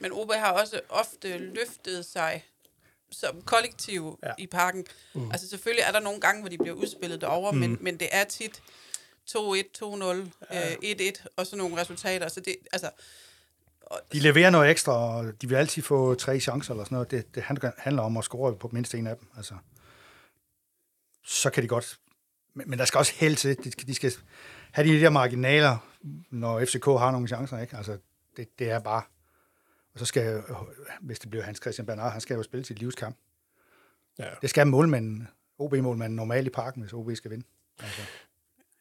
[0.00, 2.44] Men OB har også ofte løftet sig
[3.12, 4.30] som kollektiv Ja.
[4.38, 4.84] i parken.
[5.14, 5.30] Mm.
[5.30, 7.58] Altså selvfølgelig er der nogle gange, hvor de bliver udspillet derovre, mm.
[7.58, 8.62] men, men det er tit
[9.30, 9.36] 2-1, 2-0,
[10.52, 10.70] ja.
[10.70, 12.28] øh, 1-1 og sådan nogle resultater.
[12.28, 12.90] Så det, altså,
[14.12, 17.10] De leverer noget ekstra, og de vil altid få tre chancer eller sådan noget.
[17.10, 19.28] Det, det handler- handler om at score på mindst en af dem.
[19.36, 19.54] Altså,
[21.30, 21.98] så kan de godt...
[22.54, 23.64] Men, men der skal også held til.
[23.64, 24.12] De, skal- de skal
[24.72, 25.78] have de der marginaler,
[26.30, 27.58] når FCK har nogle chancer.
[27.58, 27.76] Ikke?
[27.76, 27.98] Altså,
[28.36, 29.02] det, det er bare...
[29.92, 30.42] Og så skal,
[31.00, 33.16] hvis det bliver Hans Christian Bernard, han skal jo spille sit livskamp.
[34.18, 34.28] Ja.
[34.42, 37.44] Det skal målmanden, OB-målmanden normalt i parken, hvis OB skal vinde.
[37.78, 38.02] Altså.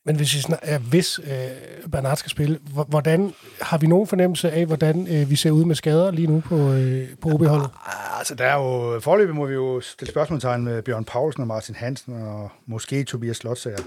[0.05, 4.07] Men hvis, vi snak, ja, hvis øh, Bernard skal spille, hvor- hvordan har vi nogen
[4.07, 7.69] fornemmelse af, hvordan øh, vi ser ud med skader lige nu på, øh, på OB-holdet?
[7.85, 8.99] Ah, Altså, der er jo...
[8.99, 13.37] Forløbet må vi jo stille spørgsmålstegn med Bjørn Paulsen og Martin Hansen, og måske Tobias
[13.37, 13.77] Slotsager.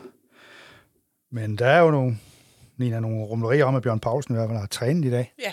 [1.33, 2.18] Men der er jo nogle,
[2.79, 5.33] Nina, nogle rumlerier om, at Bjørn Paulsen i hvert fald har trænet i dag.
[5.38, 5.53] ja.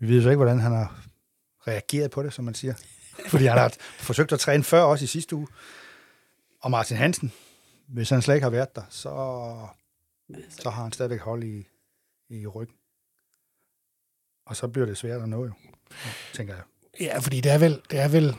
[0.00, 1.00] Vi ved så ikke, hvordan han har
[1.66, 2.74] reageret på det, som man siger.
[3.30, 5.46] Fordi han har forsøgt at træne før, også i sidste uge.
[6.62, 7.32] Og Martin Hansen,
[7.88, 9.08] hvis han slet ikke har været der, så,
[10.48, 11.66] så har han stadigvæk hold i,
[12.30, 12.76] i ryggen.
[14.46, 15.52] Og så bliver det svært at nå jo,
[16.34, 16.62] tænker jeg.
[17.00, 18.34] Ja, fordi det er vel, det er vel,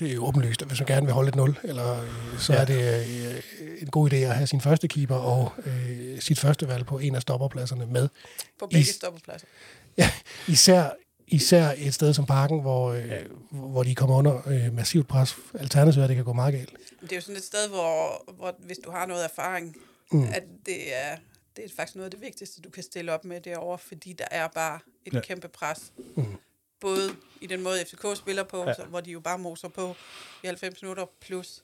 [0.00, 2.52] det er jo åbenlyst, at hvis man gerne vil holde et 0, eller, øh, så
[2.52, 2.58] Ja.
[2.58, 2.62] ja.
[2.62, 6.68] er det øh, en god idé at have sin første keeper og øh, sit første
[6.68, 8.08] valg på en af stopperpladserne med.
[8.58, 9.46] På begge Is- stopperpladser.
[9.98, 10.10] Ja,
[10.48, 10.90] især,
[11.26, 15.36] især et sted som Parken, hvor, øh, hvor de kommer under øh, massivt pres.
[15.54, 16.72] Alternativet er, at det kan gå meget galt.
[17.00, 19.76] Det er jo sådan et sted, hvor, hvor hvis du har noget erfaring,
[20.12, 20.22] Mm.
[20.24, 21.16] at det er,
[21.56, 24.24] det er faktisk noget af det vigtigste, du kan stille op med derovre, fordi der
[24.30, 25.20] er bare et Ja.
[25.20, 25.92] kæmpe pres.
[26.16, 26.24] Mm.
[26.80, 27.10] Både
[27.40, 28.74] i den måde, FCK spiller på, Ja.
[28.74, 29.94] så, hvor de jo bare moser på
[30.42, 31.62] i 90 minutter, plus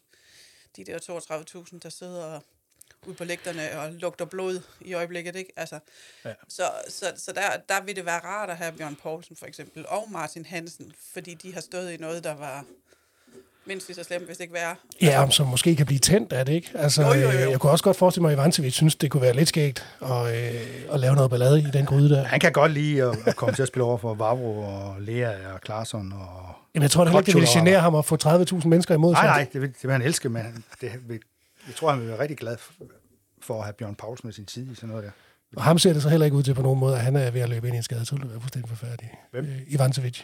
[0.77, 2.41] de der 32.000, der sidder
[3.07, 5.37] ude på lægterne og lugter blod i øjeblikket.
[5.37, 5.53] Ikke?
[5.57, 5.79] Altså,
[6.25, 6.31] Ja.
[6.49, 9.85] Så, så, så der, der vil det være rart at have Bjørn Poulsen for eksempel,
[9.89, 12.65] og Martin Hansen, fordi de har stået i noget, der var
[13.67, 14.77] mindst lige så slemt, hvis det ikke værre.
[15.03, 16.71] Ja, om som måske kan blive tændt af det, ikke?
[16.75, 17.51] Altså, Jo, jo, jo.
[17.51, 20.11] jeg kunne også godt forestille mig, at Ivancevic synes, det kunne være lidt skægt at,
[20.11, 20.61] øh,
[20.93, 22.23] at lave noget ballade i den gryde der.
[22.25, 25.53] Han kan godt lide at, at komme til at spille over for Vavro og Lea
[25.53, 26.13] og Klarsson.
[26.13, 26.55] Og...
[26.75, 29.23] Jamen, jeg tror heller ikke, det ville genere ham at få 30.000 mennesker imod Nej,
[29.23, 29.29] sig.
[29.29, 31.21] nej, det vil, det vil han elske, men det, vil,
[31.71, 32.57] jeg tror, han vil være rigtig glad
[33.43, 35.11] for, at have Bjørn Paulsen med sin side i sådan noget der.
[35.57, 37.31] Og ham ser det så heller ikke ud til på nogen måde, at han er
[37.31, 38.07] ved at løbe ind i en skade.
[38.07, 39.13] Så det være fuldstændig forfærdeligt.
[39.31, 39.45] Hvem?
[39.45, 40.23] Øh, Ivancevic.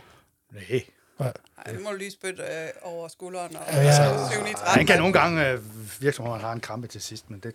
[0.53, 0.83] Nej.
[1.21, 1.31] Ja.
[1.67, 3.87] Ej, nu må du lige spytte øh, over skulderen og Ja, ja.
[3.87, 5.61] altså, 7 9 Ja, han kan nogle gange øh,
[6.01, 7.53] virke som om, han har en krampe til sidst, men det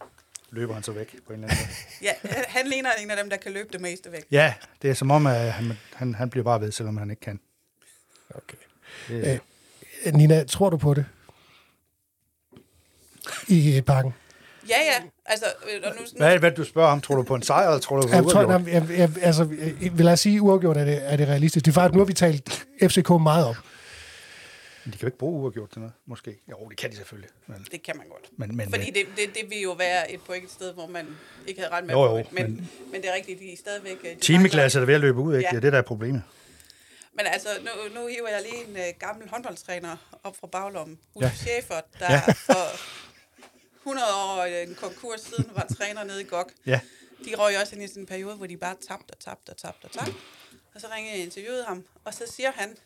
[0.50, 1.76] løber han så væk på en eller anden måde.
[2.02, 4.26] Ja, han ligner en af dem, der kan løbe det meste væk.
[4.32, 7.22] Ja, det er som om, at han, han, han bliver bare ved, selvom han ikke
[7.22, 7.40] kan.
[8.36, 8.58] Okay.
[9.08, 9.40] Det,
[10.06, 11.06] Øh, Nina, tror du på det?
[13.48, 14.14] I øh, parken?
[14.70, 15.04] Ja, ja.
[15.26, 17.02] Altså, øh, og nu, nu, hvad er det, hvad du spørger om?
[17.02, 18.74] Tror du på en sejr, eller tror du på Jeg tror, uafgjort?
[18.74, 19.44] jeg, jeg, jeg, altså,
[19.82, 21.66] øh, vil jeg sige uafgjort, er det, er det realistisk?
[21.66, 23.56] Det er faktisk, nu har vi talt FCK meget op.
[24.86, 26.42] Men de kan jo ikke bruge uafgjort til noget, måske.
[26.52, 27.30] Jo, det kan de selvfølgelig.
[27.48, 28.30] Men, det kan man godt.
[28.38, 31.08] men, men Fordi det, det, det vil jo være et point et sted, hvor man
[31.48, 33.58] ikke havde ret med Jo, på jo, men, men- men, det er rigtigt, de er
[33.58, 33.98] stadigvæk...
[34.04, 35.46] øh, de timeklasse er ved at løbe ud, ikke?
[35.48, 35.50] Ja.
[35.52, 36.24] Det er det, der er problemet.
[37.18, 41.00] Men altså, nu, nu hiver jeg lige en uh, gammel håndboldtræner op fra baglommen.
[41.16, 41.32] Uffe Ja.
[41.34, 42.20] Schäfer, der ja.
[42.32, 42.64] for
[43.82, 46.52] 100 år øh, en konkurs siden var træner nede i GOG.
[46.66, 46.80] Ja.
[47.26, 49.58] De røg også ind i sådan en periode, hvor de bare tabte og tabte og
[49.58, 50.14] tabte og tabte.
[50.76, 52.78] Og så ringede jeg og interviewede ham, og så siger han,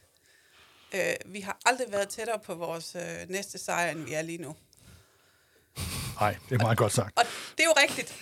[0.93, 4.37] øh, vi har aldrig været tættere på vores øh, næste sejr, end vi er lige
[4.37, 4.55] nu.
[6.19, 7.19] Nej, det er meget godt sagt.
[7.19, 7.25] Og
[7.57, 8.15] det er jo rigtigt.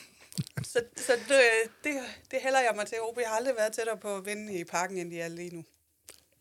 [0.63, 1.41] Så, så det,
[1.83, 2.97] det, det hælder jeg mig til.
[3.01, 5.63] OB har aldrig været tættere på at vinde i parken, end de er lige nu.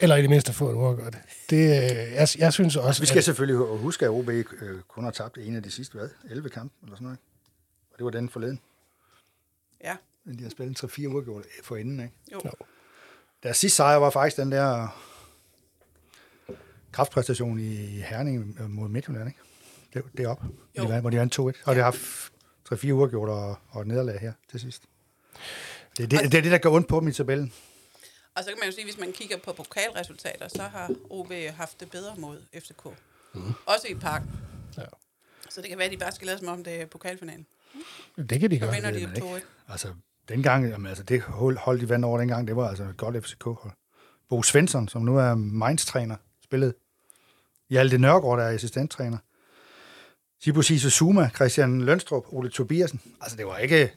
[0.00, 1.16] Eller i det mindste få et uafgjort.
[1.50, 3.02] Det, øh, jeg, jeg synes også...
[3.02, 4.44] Vi skal selvfølgelig hu- huske, at OB øh,
[4.88, 6.08] kun har tabt en af de sidste, hvad?
[6.30, 7.18] 11 kampe, eller sådan noget.
[7.92, 8.60] Og det var den forleden.
[9.84, 12.12] Ja, Men de har spillet 3-4 uafgjort for inden, ikke?
[12.32, 12.40] jo.
[12.44, 12.50] Jo.
[13.42, 14.88] Deres sidste sejr var faktisk den der
[16.92, 19.40] kraftpræstation i Herning øh, mod Midtjylland, ikke?
[19.94, 20.42] Det, det er op,
[20.78, 21.00] Jo.
[21.00, 21.42] hvor de vandt 2-1.
[21.42, 22.32] Og det har haft
[22.72, 24.82] 3-4 uafgjort og, og et nederlag her til sidst.
[25.96, 27.52] Det er det, det, er det, der går ondt på dem i tabellen.
[28.36, 31.80] Og så kan man jo sige, hvis man kigger på pokalresultater, så har OB haft
[31.80, 32.84] det bedre mod FCK.
[33.34, 33.52] Mm.
[33.66, 34.30] Også i parken.
[34.78, 34.82] Ja.
[35.50, 37.46] Så det kan være, at de bare skal lade som om det er pokalfinalen.
[38.16, 38.74] Det kan de Så gøre.
[38.74, 39.46] vinder de ved man jo ikke.
[39.68, 39.72] 2-1.
[39.72, 39.94] Altså,
[40.28, 43.24] dengang, jamen, altså det hold, hold de vandt over dengang, det var altså et godt
[43.24, 43.72] FCK-hold.
[44.28, 46.74] Bo Svensson, som nu er Mainz-træner, spillede.
[47.70, 49.18] Hjalte Nørgaard, der er assistenttræner.
[50.40, 53.00] Sibusi Suzuma, Christian Lønstrup, Ole Tobiasen.
[53.20, 53.92] Altså, det var ikke...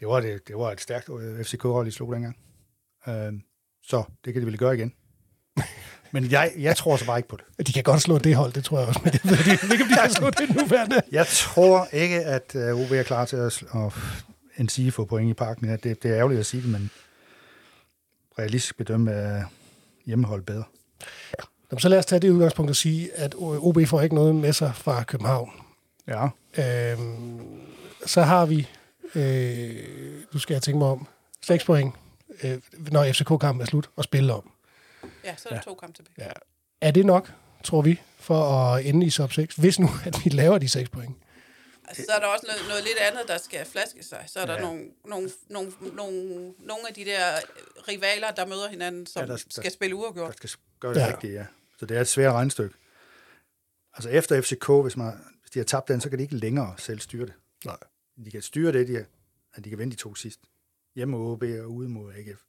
[0.00, 2.36] Det var, det, det var et stærkt øh, FCK-hold, de slog dengang.
[3.08, 3.32] Øh,
[3.82, 4.92] så det kan de vel gøre igen.
[6.14, 7.66] Men jeg, jeg tror så bare ikke på det.
[7.66, 9.00] De kan godt slå det hold, det tror jeg også.
[9.04, 11.02] Men det ved de jeg ikke, om de kan slå det nuværende.
[11.12, 13.92] Jeg tror ikke, at uh, OB er klar til at, at
[14.56, 15.66] en sige få point i parken.
[15.66, 16.90] Ja, det, det er ærgerligt at sige det, men
[18.38, 19.44] realistisk bedømme er
[20.06, 20.64] hjemmehold bedre.
[21.70, 24.52] Jamen, så lad os tage det udgangspunkt og sige, at OB får ikke noget med
[24.52, 25.50] sig fra København.
[26.08, 27.40] Ja, Øhm,
[28.06, 28.68] så har vi,
[29.14, 29.76] øh,
[30.32, 31.06] nu skal jeg tænke mig om,
[31.42, 31.94] 6 point,
[32.44, 32.60] øh,
[32.92, 34.50] når FCK-kampen er slut, og spille om.
[35.24, 36.14] Ja, så er der to kampe tilbage.
[36.26, 36.30] Ja.
[36.80, 37.32] Er det nok,
[37.64, 40.88] tror vi, for at ende i sub 6, hvis nu at vi laver de 6
[40.90, 41.16] point?
[41.88, 44.24] Altså, så er der også noget, noget lidt andet, der skal flaske sig.
[44.26, 44.60] Så er der Ja.
[44.60, 47.24] nogle, nogle, nogle, nogle, nogle af de der
[47.88, 50.36] rivaler, der møder hinanden, som Ja, der- ja, der- skal spille der uafgjort.
[50.36, 51.06] skal gøre det Ja.
[51.06, 51.12] ja.
[51.12, 51.46] rigtigt, ja.
[51.78, 52.74] Så det er et svært regnstykke.
[53.94, 56.74] Altså efter FCK, hvis, man, hvis de har tabt den, så kan de ikke længere
[56.78, 57.34] selv styre det.
[57.64, 57.76] Nej.
[58.24, 59.06] De kan styre det, de,
[59.54, 60.40] at de kan vinde de to sidst.
[60.94, 62.42] Hjemme mod OB og ude mod AGF.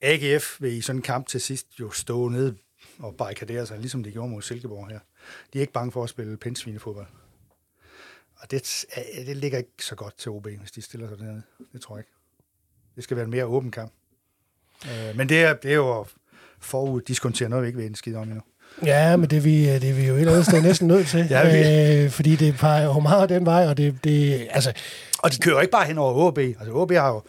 [0.00, 2.54] AGF vil i sådan en kamp til sidst jo stå ned
[2.98, 5.00] og barrikadere sig, ligesom de gjorde mod Silkeborg her.
[5.52, 7.06] De er ikke bange for at spille pindsvinefodbold.
[8.36, 8.84] Og det,
[9.26, 11.42] det ligger ikke så godt til OB, hvis de stiller sig dernede.
[11.72, 12.12] Det tror jeg ikke.
[12.96, 13.92] Det skal være en mere åben kamp.
[14.86, 16.06] Øh, men det er, det er jo
[16.58, 18.42] foruddiskontere noget, vi ikke ved en skid om endnu.
[18.86, 21.06] Ja, men det er vi, det er vi jo et eller andet sted næsten nødt
[21.06, 21.26] til.
[21.30, 24.72] Ja, øh, fordi det peger jo meget den vej, og det, det altså,
[25.18, 26.38] Og de kører ikke bare hen over OB.
[26.38, 27.22] Altså OB har jo,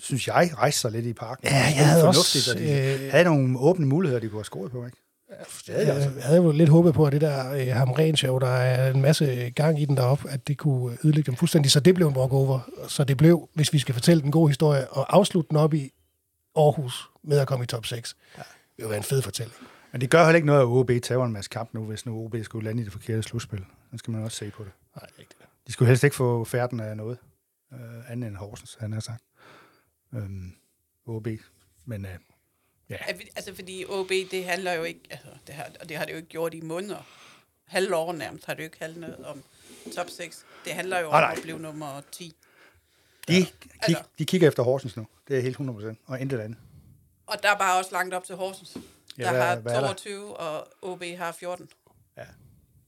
[0.00, 1.48] synes jeg, rejst sig lidt i parken.
[1.48, 4.72] Ja, jeg havde også, at de øh, havde nogle åbne muligheder, de kunne have scoret
[4.72, 4.96] på, ikke?
[5.68, 8.90] jeg, jeg havde jo lidt håbet på, at det der øh, Hamren show, der er
[8.92, 12.08] en masse gang i den deroppe, at det kunne ødelægge dem fuldstændig, så det blev
[12.08, 12.60] en walkover.
[12.88, 15.92] Så det blev, hvis vi skal fortælle den gode historie, og afslutte den op i
[16.56, 18.16] Aarhus med at komme i top 6.
[18.38, 18.42] Ja.
[18.76, 19.56] Det være en fed fortælling.
[19.98, 22.24] Men det gør heller ikke noget, at OB tager en masse kamp nu, hvis nu
[22.24, 23.64] OB skulle lande i det forkerte slutspil.
[23.90, 24.72] Så skal man også se på det.
[24.96, 25.46] Nej, ikke det.
[25.66, 27.18] De skulle helst ikke få færden af noget,
[27.72, 29.22] øh, andet end Horsens, han har sagt.
[30.14, 30.52] Øhm,
[31.06, 31.28] OB.
[31.84, 32.10] Men øh,
[32.90, 32.96] Ja,
[33.36, 36.16] Altså, fordi OB, det handler jo ikke, altså, det har, og det har det jo
[36.16, 37.06] ikke gjort i måneder.
[37.64, 39.42] Halve år nærmest har det jo ikke handlet om
[39.96, 40.46] top 6.
[40.64, 41.32] Det handler jo om nej.
[41.36, 42.36] at blive nummer 10.
[43.28, 44.02] de, kig, altså.
[44.18, 45.06] de kigger efter Horsens nu.
[45.28, 45.94] Det er helt 100%.
[46.06, 46.58] Og intet andet.
[47.26, 48.76] Og der er bare også langt op til Horsens.
[49.26, 49.86] Der hvad- har hvad er der?
[49.86, 51.68] 22, og OB har 14.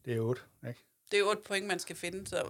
[0.05, 0.81] Det er 8, ikke?
[1.11, 2.49] Det er 8 point, man skal finde, så,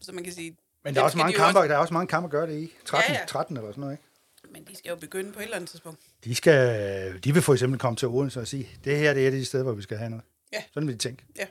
[0.00, 0.56] så man kan sige...
[0.84, 2.72] Men der er, også mange kampe, der er også mange kampe at gøre det i.
[2.84, 3.26] 13, Ja, ja.
[3.26, 4.04] 13 eller sådan noget, ikke?
[4.52, 6.00] Men de skal jo begynde på et eller andet tidspunkt.
[6.24, 9.28] De, skal, de vil for eksempel komme til Odense og sige, det her det er
[9.28, 10.24] et af de steder, hvor vi skal have noget.
[10.52, 10.62] Ja.
[10.74, 11.24] Sådan vil de tænke.
[11.36, 11.46] Ja.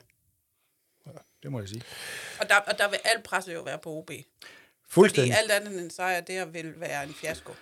[1.43, 1.81] Det må jeg sige.
[2.39, 4.07] Og der, og der vil alt presset jo være på OB.
[4.07, 4.23] Fordi
[4.89, 5.37] Fuldstændig.
[5.37, 7.53] alt andet end en sejr, der vil være en fiasko.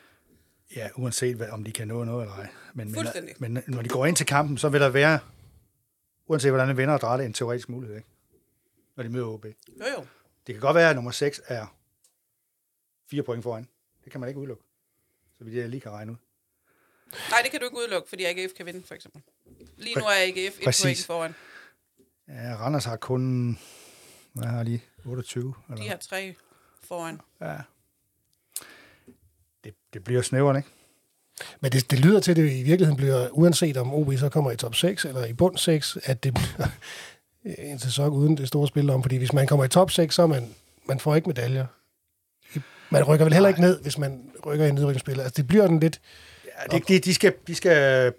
[0.76, 2.48] Ja, uanset hvad, om de kan nå noget eller ej.
[2.74, 2.92] Men,
[3.40, 5.20] men, men når de går ind til kampen, så vil der være,
[6.28, 8.10] uanset hvordan de vinder og drejer det, en teoretisk mulighed, ikke?
[8.96, 9.46] Når de møder OB.
[9.46, 9.52] Jo
[9.98, 10.06] jo.
[10.48, 11.76] Det kan godt være, at nummer 6 er
[13.10, 13.68] fire point foran.
[14.04, 14.64] Det kan man ikke udelukke.
[15.38, 16.18] Så jeg lige kan regne ud.
[17.30, 19.22] Nej, det kan du ikke udelukke, fordi AGF kan vinde, for eksempel.
[19.78, 20.84] Lige nu er AGF et Præcis.
[20.84, 21.36] point foran.
[22.28, 23.58] Ja, Randers har kun,
[24.34, 25.54] hvad har de, 28?
[25.70, 25.84] Eller?
[25.84, 26.36] De har tre
[26.84, 27.22] foran.
[27.42, 27.62] Ja.
[29.64, 30.70] Det, det bliver snævert, ikke?
[31.62, 34.52] Men det, det lyder til, at det i virkeligheden bliver, uanset om OB så kommer
[34.52, 36.68] i top 6 eller i bund 6, at det bliver
[37.72, 39.02] en sæson uden det store spil om.
[39.04, 40.54] Fordi hvis man kommer i top 6, så er man,
[40.86, 41.66] man får ikke medaljer.
[42.90, 45.20] Man rykker vel heller ikke ned, hvis man rykker i en nedrykningsspil.
[45.20, 46.02] Altså, det bliver den lidt...
[46.72, 48.14] Ja, de, de, de skal, de skal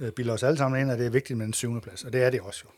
[0.00, 2.12] øh, bilde os alle sammen ind, at det er vigtigt med en syvende plads, og
[2.12, 2.70] det er det også jo.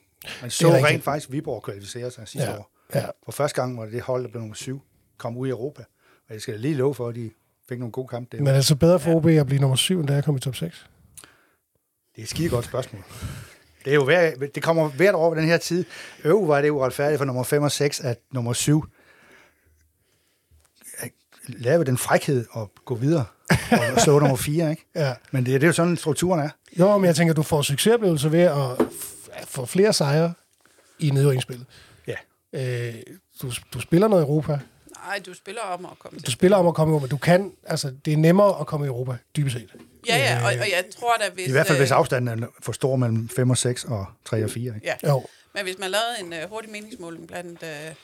[0.43, 2.71] Man så rent faktisk Viborg kvalificere sig sidste Ja, år.
[2.95, 3.07] ja.
[3.25, 4.83] For første gang var det det hold, der blev nummer syv,
[5.17, 5.85] kom ud i Europa.
[6.29, 7.31] Og jeg skal da lige love for, at de
[7.69, 8.37] fik nogle gode kampe.
[8.37, 10.25] Det, Men er det så bedre for OB at blive nummer 7, end er at
[10.25, 10.87] komme i top 6?
[12.15, 13.03] det er et skide godt spørgsmål.
[13.85, 15.85] Det, er jo hver, det kommer hvert år ved den her tid.
[16.25, 18.85] Øv var det uretfærdigt for nummer 5 og 6, at nummer 7
[21.49, 23.25] lavede den frækhed og gå videre
[23.71, 24.85] og slå nummer 4, ikke?
[24.95, 25.15] Ja.
[25.31, 26.49] Men det, det er jo sådan, strukturen er.
[26.79, 28.87] Jo, men jeg tænker, du får succesoplevelser ved at
[29.47, 30.35] få flere sejre
[30.99, 31.67] i nedrykningsspillet.
[32.07, 32.15] Ja.
[32.53, 32.95] Øh,
[33.43, 34.59] du, du spiller noget i Europa.
[35.07, 37.07] Nej, du spiller om at komme Du spiller om at komme i Europa.
[37.07, 39.75] Du kan, altså, det er nemmere at komme i Europa, dybest set.
[40.07, 41.49] Ja, ja, og, og jeg tror da, hvis...
[41.49, 44.45] I hvert fald, hvis øh, afstanden er for stor mellem 5 og 6 og 3
[44.45, 44.75] og 4.
[44.75, 44.87] Ikke?
[44.87, 47.95] Ja, Jo, men hvis man lavede en uh, hurtig meningsmåling blandt uh,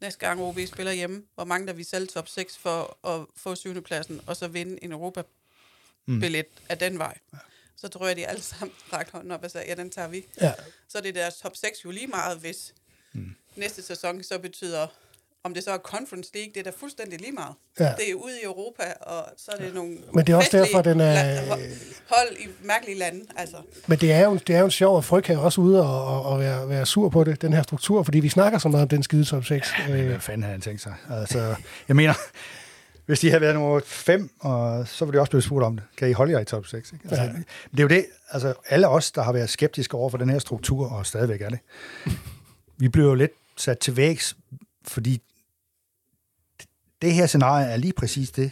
[0.00, 3.54] næste gang OB spiller hjemme, hvor mange der vil sælge top 6 for at få
[3.54, 6.66] syvende pladsen, og så vinde en Europa-billet mm.
[6.68, 7.18] af den vej,
[7.76, 10.26] så tror jeg, de alle sammen rakte hånden op og sagde, ja, den tager vi.
[10.40, 10.52] ja.
[10.88, 12.74] Så er det deres top 6 jo lige meget, hvis
[13.12, 13.34] mm.
[13.56, 14.86] næste sæson så betyder,
[15.46, 17.54] om det så er Conference League, det er da fuldstændig lige meget.
[17.80, 17.84] Ja.
[17.84, 20.82] Det er ude i Europa, og så er det nogle Men det er også derfor,
[20.82, 21.46] den er-
[22.08, 23.20] hold- i mærkelige lande.
[23.36, 23.56] Altså.
[23.86, 26.04] Men det er jo, det er jo en sjov, at Fryg er også ude og,
[26.06, 28.82] og, og være, være sur på det, den her struktur, fordi vi snakker så meget
[28.82, 29.68] om den skide top 6.
[29.90, 30.94] Øh, Hvad fanden havde han tænkt sig?
[31.10, 31.54] Altså,
[31.88, 32.14] jeg mener,
[33.06, 35.84] hvis de havde været nummer 5, og så ville de også blive spurgt om det.
[35.96, 36.92] Kan I holde jer i top 6?
[36.92, 37.04] Ikke?
[37.08, 37.28] Altså, Ja.
[37.70, 40.38] Det er jo det, altså alle os, der har været skeptiske over for den her
[40.38, 41.58] struktur, og stadigvæk er det,
[42.78, 44.36] vi bliver jo lidt sat til vægs,
[44.84, 45.22] fordi
[47.06, 48.50] det her scenarie er lige præcis det,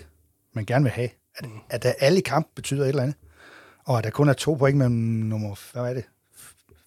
[0.52, 1.08] man gerne vil have.
[1.36, 3.16] At, at der alle kamp betyder et eller andet.
[3.84, 6.04] Og at der kun er to point mellem nummer, hvad er det?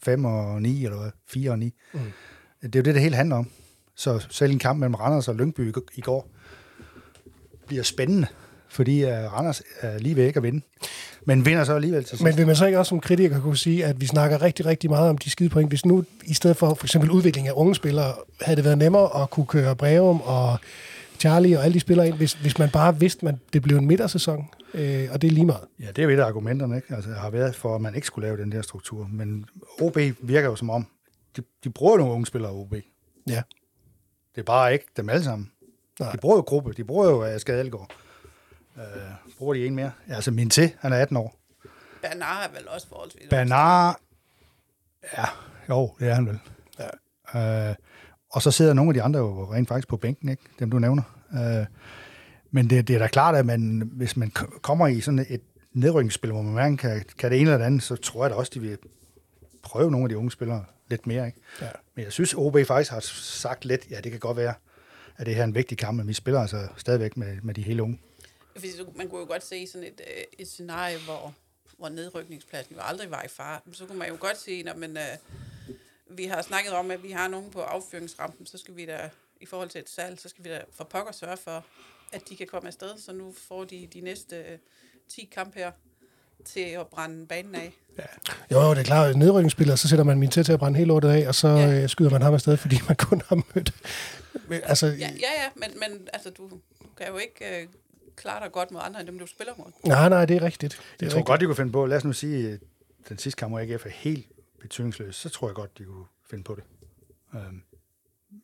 [0.04, 1.12] 5 og 9, eller hvad?
[1.30, 1.74] 4 og 9.
[1.94, 2.00] Mm.
[2.64, 3.50] Det er jo det, det hele handler om.
[3.96, 6.30] Så selv en kamp mellem Randers og Lyngby i- går
[7.68, 8.28] bliver spændende,
[8.70, 10.62] fordi uh, Randers er lige ved ikke at vinde.
[11.26, 12.24] Men vinder så alligevel til sidst.
[12.24, 14.90] men vil man så ikke også som kritiker kunne sige, at vi snakker rigtig, rigtig
[14.90, 17.76] meget om de skide point, hvis nu i stedet for for eksempel udvikling af unge
[17.76, 20.58] spillere, havde det været nemmere at kunne køre Breum og
[21.20, 23.86] Charlie og alle de spillere ind, hvis, hvis man bare vidste, at det blev en
[23.88, 25.68] midtersæson, øh, og det er lige meget.
[25.80, 26.96] Ja, det er jo et af argumenterne, ikke?
[26.96, 29.08] Altså, har været for, at man ikke skulle lave den der struktur.
[29.12, 29.46] Men
[29.82, 30.88] OB virker jo som om,
[31.38, 32.74] de, de bruger nogle unge spillere OB.
[33.28, 33.42] Ja.
[34.36, 35.52] Det er bare ikke dem alle sammen.
[36.00, 36.12] Nej.
[36.12, 36.74] De bruger jo gruppe.
[36.74, 37.94] De bruger jo uh, Skade Elgaard.
[38.76, 38.82] Uh,
[39.38, 39.92] bruger de en mere?
[40.08, 41.40] Ja, altså min til, han er 18 år.
[42.02, 43.30] Bernard er vel også forholdsvis.
[43.30, 44.00] Bernard,
[45.18, 45.26] ja,
[45.70, 46.40] jo, det er han vel.
[46.80, 47.70] Ja.
[47.70, 47.76] Uh,
[48.38, 50.44] og så sidder nogle af de andre jo rent faktisk på bænken, ikke?
[50.60, 51.04] dem du nævner.
[51.32, 51.66] Uh,
[52.52, 55.42] men det, det er da klart, at man, hvis man k- kommer i sådan et
[55.74, 58.36] nedrykningsspil, hvor man hverken kan, kan det ene eller det andet, så tror jeg da
[58.36, 58.78] også, de vil
[59.64, 61.26] prøve nogle af de unge spillere lidt mere.
[61.26, 61.40] Ikke?
[61.62, 61.68] Ja.
[61.96, 64.54] Men jeg synes, OB faktisk har sagt lidt, ja, det kan godt være,
[65.18, 67.62] at det her er en vigtig kamp, men vi spiller altså stadigvæk med, med de
[67.62, 68.00] hele unge.
[68.56, 71.34] Fordi så- man kunne jo godt se sådan et, øh, et scenarie, hvor,
[71.78, 73.60] hvor nedrykningspladsen jo aldrig var i fare.
[73.66, 75.04] Men så kunne man jo godt se, når man, øh,
[76.10, 79.10] vi har snakket om, at vi har nogen på affyringsrampen, så skal vi da,
[79.42, 81.66] i forhold til et salg, så skal vi da for pokker sørge for,
[82.12, 82.90] at de kan komme afsted.
[82.98, 84.58] Så nu får de de næste øh,
[85.10, 85.72] 10 kampe her
[86.46, 87.74] til at brænde banen af.
[88.52, 90.78] Jo, jo, det er klart, at nedrykningsspillere, så sætter man min til til at brænde
[90.78, 91.82] hele lortet af, og så Ja.
[91.84, 93.72] øh, skyder man ham afsted, fordi man kun har mødt.
[94.48, 95.08] Men, altså, Ja, ja,
[95.44, 96.50] ja men, men altså, du
[96.98, 97.68] kan jo ikke øh,
[98.16, 99.66] klare dig godt mod andre, end dem, du spiller mod.
[99.86, 100.74] nej, nej, det er rigtigt.
[100.74, 101.28] Det er Jeg tror rigtigt.
[101.28, 102.60] godt, de kunne finde på, lad os nu sige, at
[103.10, 104.28] den sidste kamp, hvor AGF er helt
[104.62, 106.64] betydningsløs, så tror jeg godt, de kunne finde på det.
[107.34, 107.64] Um,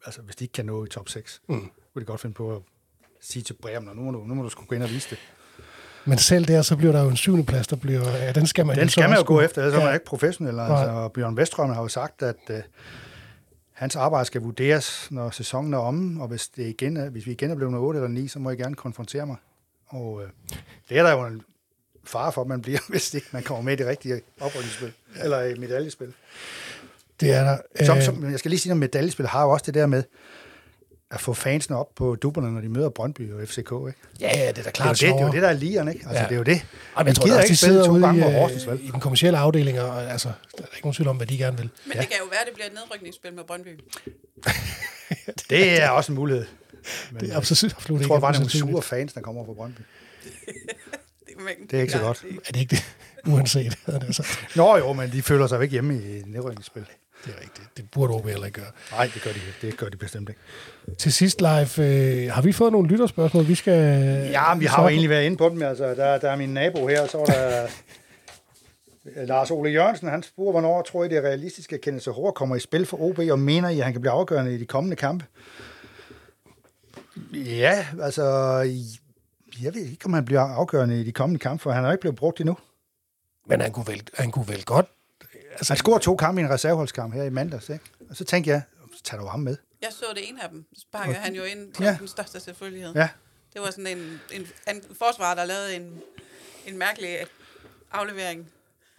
[0.06, 1.60] altså, hvis de ikke kan nå i top 6, mm.
[1.94, 2.62] kunne de godt finde på at
[3.22, 5.20] sige til Bremen, nu må du, nu må du skulle gå ind og vise det.
[6.06, 8.10] Men selv der, så bliver der jo en syvende plads, der bliver...
[8.18, 9.86] Ja, den skal man Den skal man jo gå efter, ellers er Ja.
[9.86, 10.60] man ikke professionel.
[10.60, 12.56] Altså, Bjørn Vestrøm har jo sagt, at uh,
[13.72, 17.32] hans arbejde skal vurderes, når sæsonen er omme, og hvis, det igen er, hvis vi
[17.32, 19.36] igen er blevet 8 eller 9, så må I gerne konfrontere mig.
[19.88, 20.24] Og uh,
[20.90, 21.42] det er der jo en
[22.04, 24.92] fare for, at man bliver, hvis ikke man kommer med i det rigtige oprykningsspil,
[25.24, 26.14] eller medaljespil.
[27.20, 27.86] Det er der.
[27.86, 30.04] Som, Øh, som, jeg skal lige sige, at medaljespil har jo også det der med,
[31.12, 33.58] at få fansene op på dupperne, når de møder Brøndby og FCK.
[33.58, 33.94] Ikke?
[34.20, 35.48] Ja, ja, det er da Det, er klart jo det, det er jo det, der
[35.50, 36.00] er ligeren, ikke?
[36.00, 36.22] Altså, Ja.
[36.22, 36.28] ja.
[36.28, 36.54] det er jo det.
[36.98, 38.36] Ej, men jeg tror gider ikke de spille sidder to ude gange i, mod øh,
[38.40, 38.80] Horsens, vel?
[38.84, 41.58] i den kommercielle afdeling, og altså, der er ikke nogen tvivl om, hvad de gerne
[41.58, 41.70] vil.
[41.86, 43.80] Men det kan jo være, at det bliver et nedrykningsspil med Brøndby.
[45.50, 46.46] Det er også en mulighed.
[47.12, 49.22] Men, Det er absolut, absolut jeg ikke tror bare, det er nogle sure fans, der
[49.22, 49.82] kommer fra Brøndby.
[51.48, 52.26] Det, men, Det er ikke så godt.
[52.48, 52.96] Er det ikke det?
[53.28, 53.78] Uanset,
[54.12, 54.56] sagt.
[54.56, 56.86] Nå jo, men de føler sig ikke hjemme i nedrykningsspil.
[57.26, 57.78] Det er rigtigt.
[57.78, 58.72] Det burde OB heller ikke gøre.
[58.92, 59.68] Nej, det gør de ikke.
[59.68, 60.42] Det gør de bestemt ikke.
[60.98, 63.74] Til sidst, live, øh, har vi fået nogle lytterspørgsmål, vi skal...
[64.30, 65.62] Ja, men vi har jo egentlig været inde på dem.
[65.62, 67.68] Altså, der, der er min nabo her, og så var der
[69.26, 70.08] Lars Ole Jørgensen.
[70.08, 73.02] Han spurgte, hvornår tror I, det er realistisk, at Kenneth Sahor kommer i spil for
[73.02, 75.26] OB, og mener I, at han kan blive afgørende i de kommende kampe?
[77.34, 78.24] Ja, altså...
[79.62, 82.02] Jeg ved ikke, om han bliver afgørende i de kommende kampe, for han er ikke
[82.02, 82.58] blevet brugt endnu.
[83.46, 84.86] Men han kunne vel, han kunne vel godt...
[85.52, 87.86] Altså, Han scorede to kampe i en reserveholdskamp her i mandags, ikke?
[88.10, 88.62] Og så tænkte jeg,
[88.98, 89.58] så tager du ham med.
[89.82, 90.66] Jeg så det ene af dem.
[90.74, 91.86] Så sparkede han jo ind Ja.
[91.86, 91.98] ja.
[92.00, 92.94] den største selvfølgelighed.
[92.96, 93.10] Ja,
[93.54, 96.02] Det var sådan en, en, en forsvar, der lavede en,
[96.68, 97.18] en mærkelig
[97.92, 98.48] aflevering,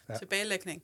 [0.08, 0.18] ja.
[0.18, 0.82] tilbagelægning.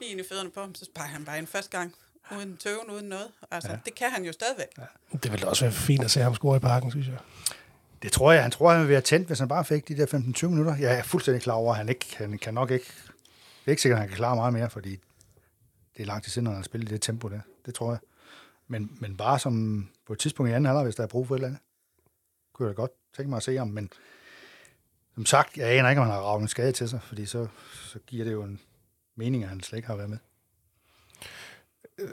[0.00, 1.94] Lige ind i fødderne på ham, så sparker han bare ind første gang.
[2.36, 3.26] Uden tøven, uden noget.
[3.50, 3.78] Altså, ja.
[3.84, 4.66] det kan han jo stadigvæk.
[4.78, 4.82] Ja.
[5.22, 7.16] det ville også være fint at se ham score i parken, synes jeg
[8.04, 8.42] det tror jeg.
[8.42, 10.76] Han tror, han vil være tændt, hvis han bare fik de der 15-20 minutter.
[10.76, 12.92] Jeg er fuldstændig klar over, at han ikke han kan nok ikke...
[13.34, 14.90] Det er ikke sikkert, at han kan klare meget mere, fordi
[15.96, 17.40] det er lang tid siden, når han har spillet i det tempo der.
[17.66, 17.98] Det tror jeg.
[18.68, 21.34] Men, men bare som på et tidspunkt i anden halvleg, hvis der er brug for
[21.34, 21.62] et eller andet,
[22.52, 23.68] kunne jeg da godt tænke mig at se ham.
[23.68, 23.90] Men
[25.14, 27.46] som sagt, jeg aner ikke, om han har ravet en skade til sig, fordi så,
[27.72, 28.60] så giver det jo en
[29.16, 30.18] mening, at han slet ikke har været med.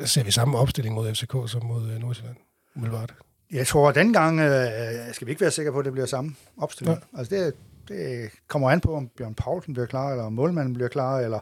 [0.07, 2.37] Ser vi samme opstilling mod FCK som mod øh, Nordsjælland?
[2.75, 3.15] Umiddelbart.
[3.51, 6.05] Jeg tror, at den gang øh, skal vi ikke være sikre på, at det bliver
[6.05, 6.99] samme opstilling.
[6.99, 7.19] Nej.
[7.19, 7.53] Altså det,
[7.87, 11.39] det kommer an på, om Bjørn Poulsen bliver klar, eller om målmanden bliver klar, eller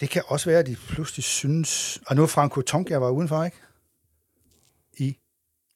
[0.00, 2.00] det kan også være, at de pludselig synes...
[2.06, 3.56] Og nu er Franco Tonka var udenfor, ikke?
[4.96, 5.18] I.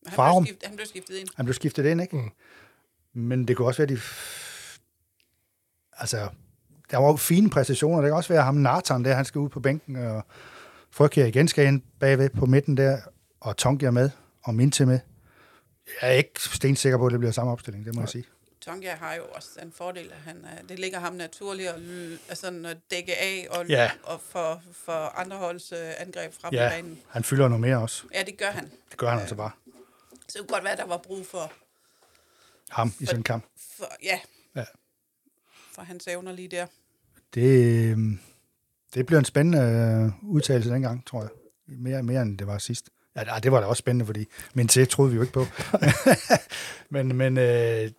[0.06, 0.42] Han, Farum.
[0.42, 1.28] blev skiftet, han blev skiftet ind.
[1.36, 2.16] Han blev skiftet ind, ikke?
[2.16, 2.30] Mm.
[3.12, 4.00] Men det kunne også være, at de...
[5.92, 6.28] Altså,
[6.90, 8.00] der var jo fine præstationer.
[8.00, 10.22] Det kan også være, at ham Nathan der, han skal ud på bænken, og
[10.90, 12.98] Frygkjær igen skal ind bagved på midten der,
[13.40, 14.10] og Tonka med,
[14.46, 14.98] og Minte med.
[16.02, 18.24] Jeg er ikke stensikker på, at det bliver samme opstilling, det må jeg sige.
[18.60, 21.80] Tonga har jo også en fordel, at han, det ligger ham naturligt at,
[22.28, 23.90] altså, at dække af og, Ja.
[24.02, 26.98] og for, for andre holds øh, angreb frem Ja, banen.
[27.08, 28.04] han fylder noget mere også.
[28.14, 28.64] Ja, det gør han.
[28.90, 29.50] Det gør han altså bare.
[30.28, 31.52] Så det kunne godt være, at der var brug for,
[32.70, 33.44] Ham i sådan en kamp.
[33.76, 34.20] for ja,
[34.56, 34.64] Ja.
[35.72, 36.66] for hans evner lige der.
[37.34, 37.98] Det, øh,
[38.94, 39.58] det bliver en spændende
[40.22, 41.30] øh, udtalelse dengang, tror jeg.
[41.66, 42.90] Mere, mere end det var sidst.
[43.16, 45.46] Ja, det var da også spændende, fordi min til troede vi jo ikke på.
[46.90, 47.90] men men øh,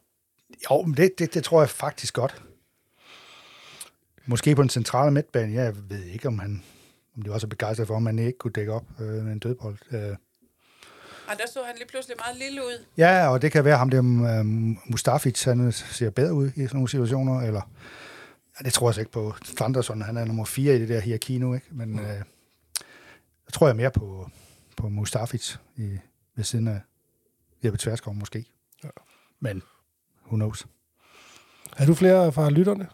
[0.71, 2.41] jo, men det, det, det tror jeg faktisk godt.
[4.25, 5.53] Måske på den centrale midtbane.
[5.53, 6.63] Jeg ved ikke, om han
[7.17, 9.39] om de var så begejstret for, om han ikke kunne dække op øh, med en
[9.39, 9.77] dødbold.
[9.91, 10.15] Øh,
[11.27, 12.85] Og der så han lige pludselig meget lille ud.
[12.97, 14.45] Ja, og det kan være ham der øh,
[14.91, 17.61] Mustafic, han ser bedre ud i sådan nogle situationer, eller
[18.59, 19.35] ja, det tror jeg så ikke på.
[19.55, 21.67] Thunderson, han er nummer fire i det der hierarki nu, ikke?
[21.71, 22.05] Men øh,
[23.45, 24.29] jeg tror jeg mere på,
[24.77, 25.99] på Mustafic i,
[26.35, 26.81] ved siden af
[27.63, 28.45] Jeppe Tverskov måske.
[28.83, 28.89] Ja.
[29.39, 29.63] Men
[30.25, 30.67] who knows?
[31.77, 32.87] Har du flere fra lytterne?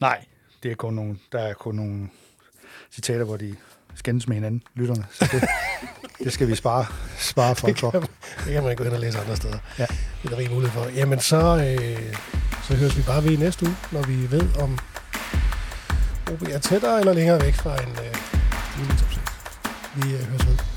[0.00, 0.24] Nej,
[0.62, 2.08] det er kun nogle, der er kun nogle
[2.90, 3.56] citater, hvor de
[3.94, 5.06] skændes med hinanden, lytterne.
[5.12, 5.42] Så det,
[6.24, 6.86] det skal vi spare,
[7.18, 7.90] spare folk for.
[7.90, 8.08] Det
[8.46, 9.58] kan man gå ind og læse andre steder.
[9.78, 9.86] Ja.
[10.22, 10.88] Det er der rig mulighed for.
[10.88, 12.14] Jamen, så, øh,
[12.62, 14.78] så høres vi bare ved næste uge, når vi ved, om
[16.32, 18.14] OB er tættere eller længere væk fra en øh,
[19.96, 20.71] mulig top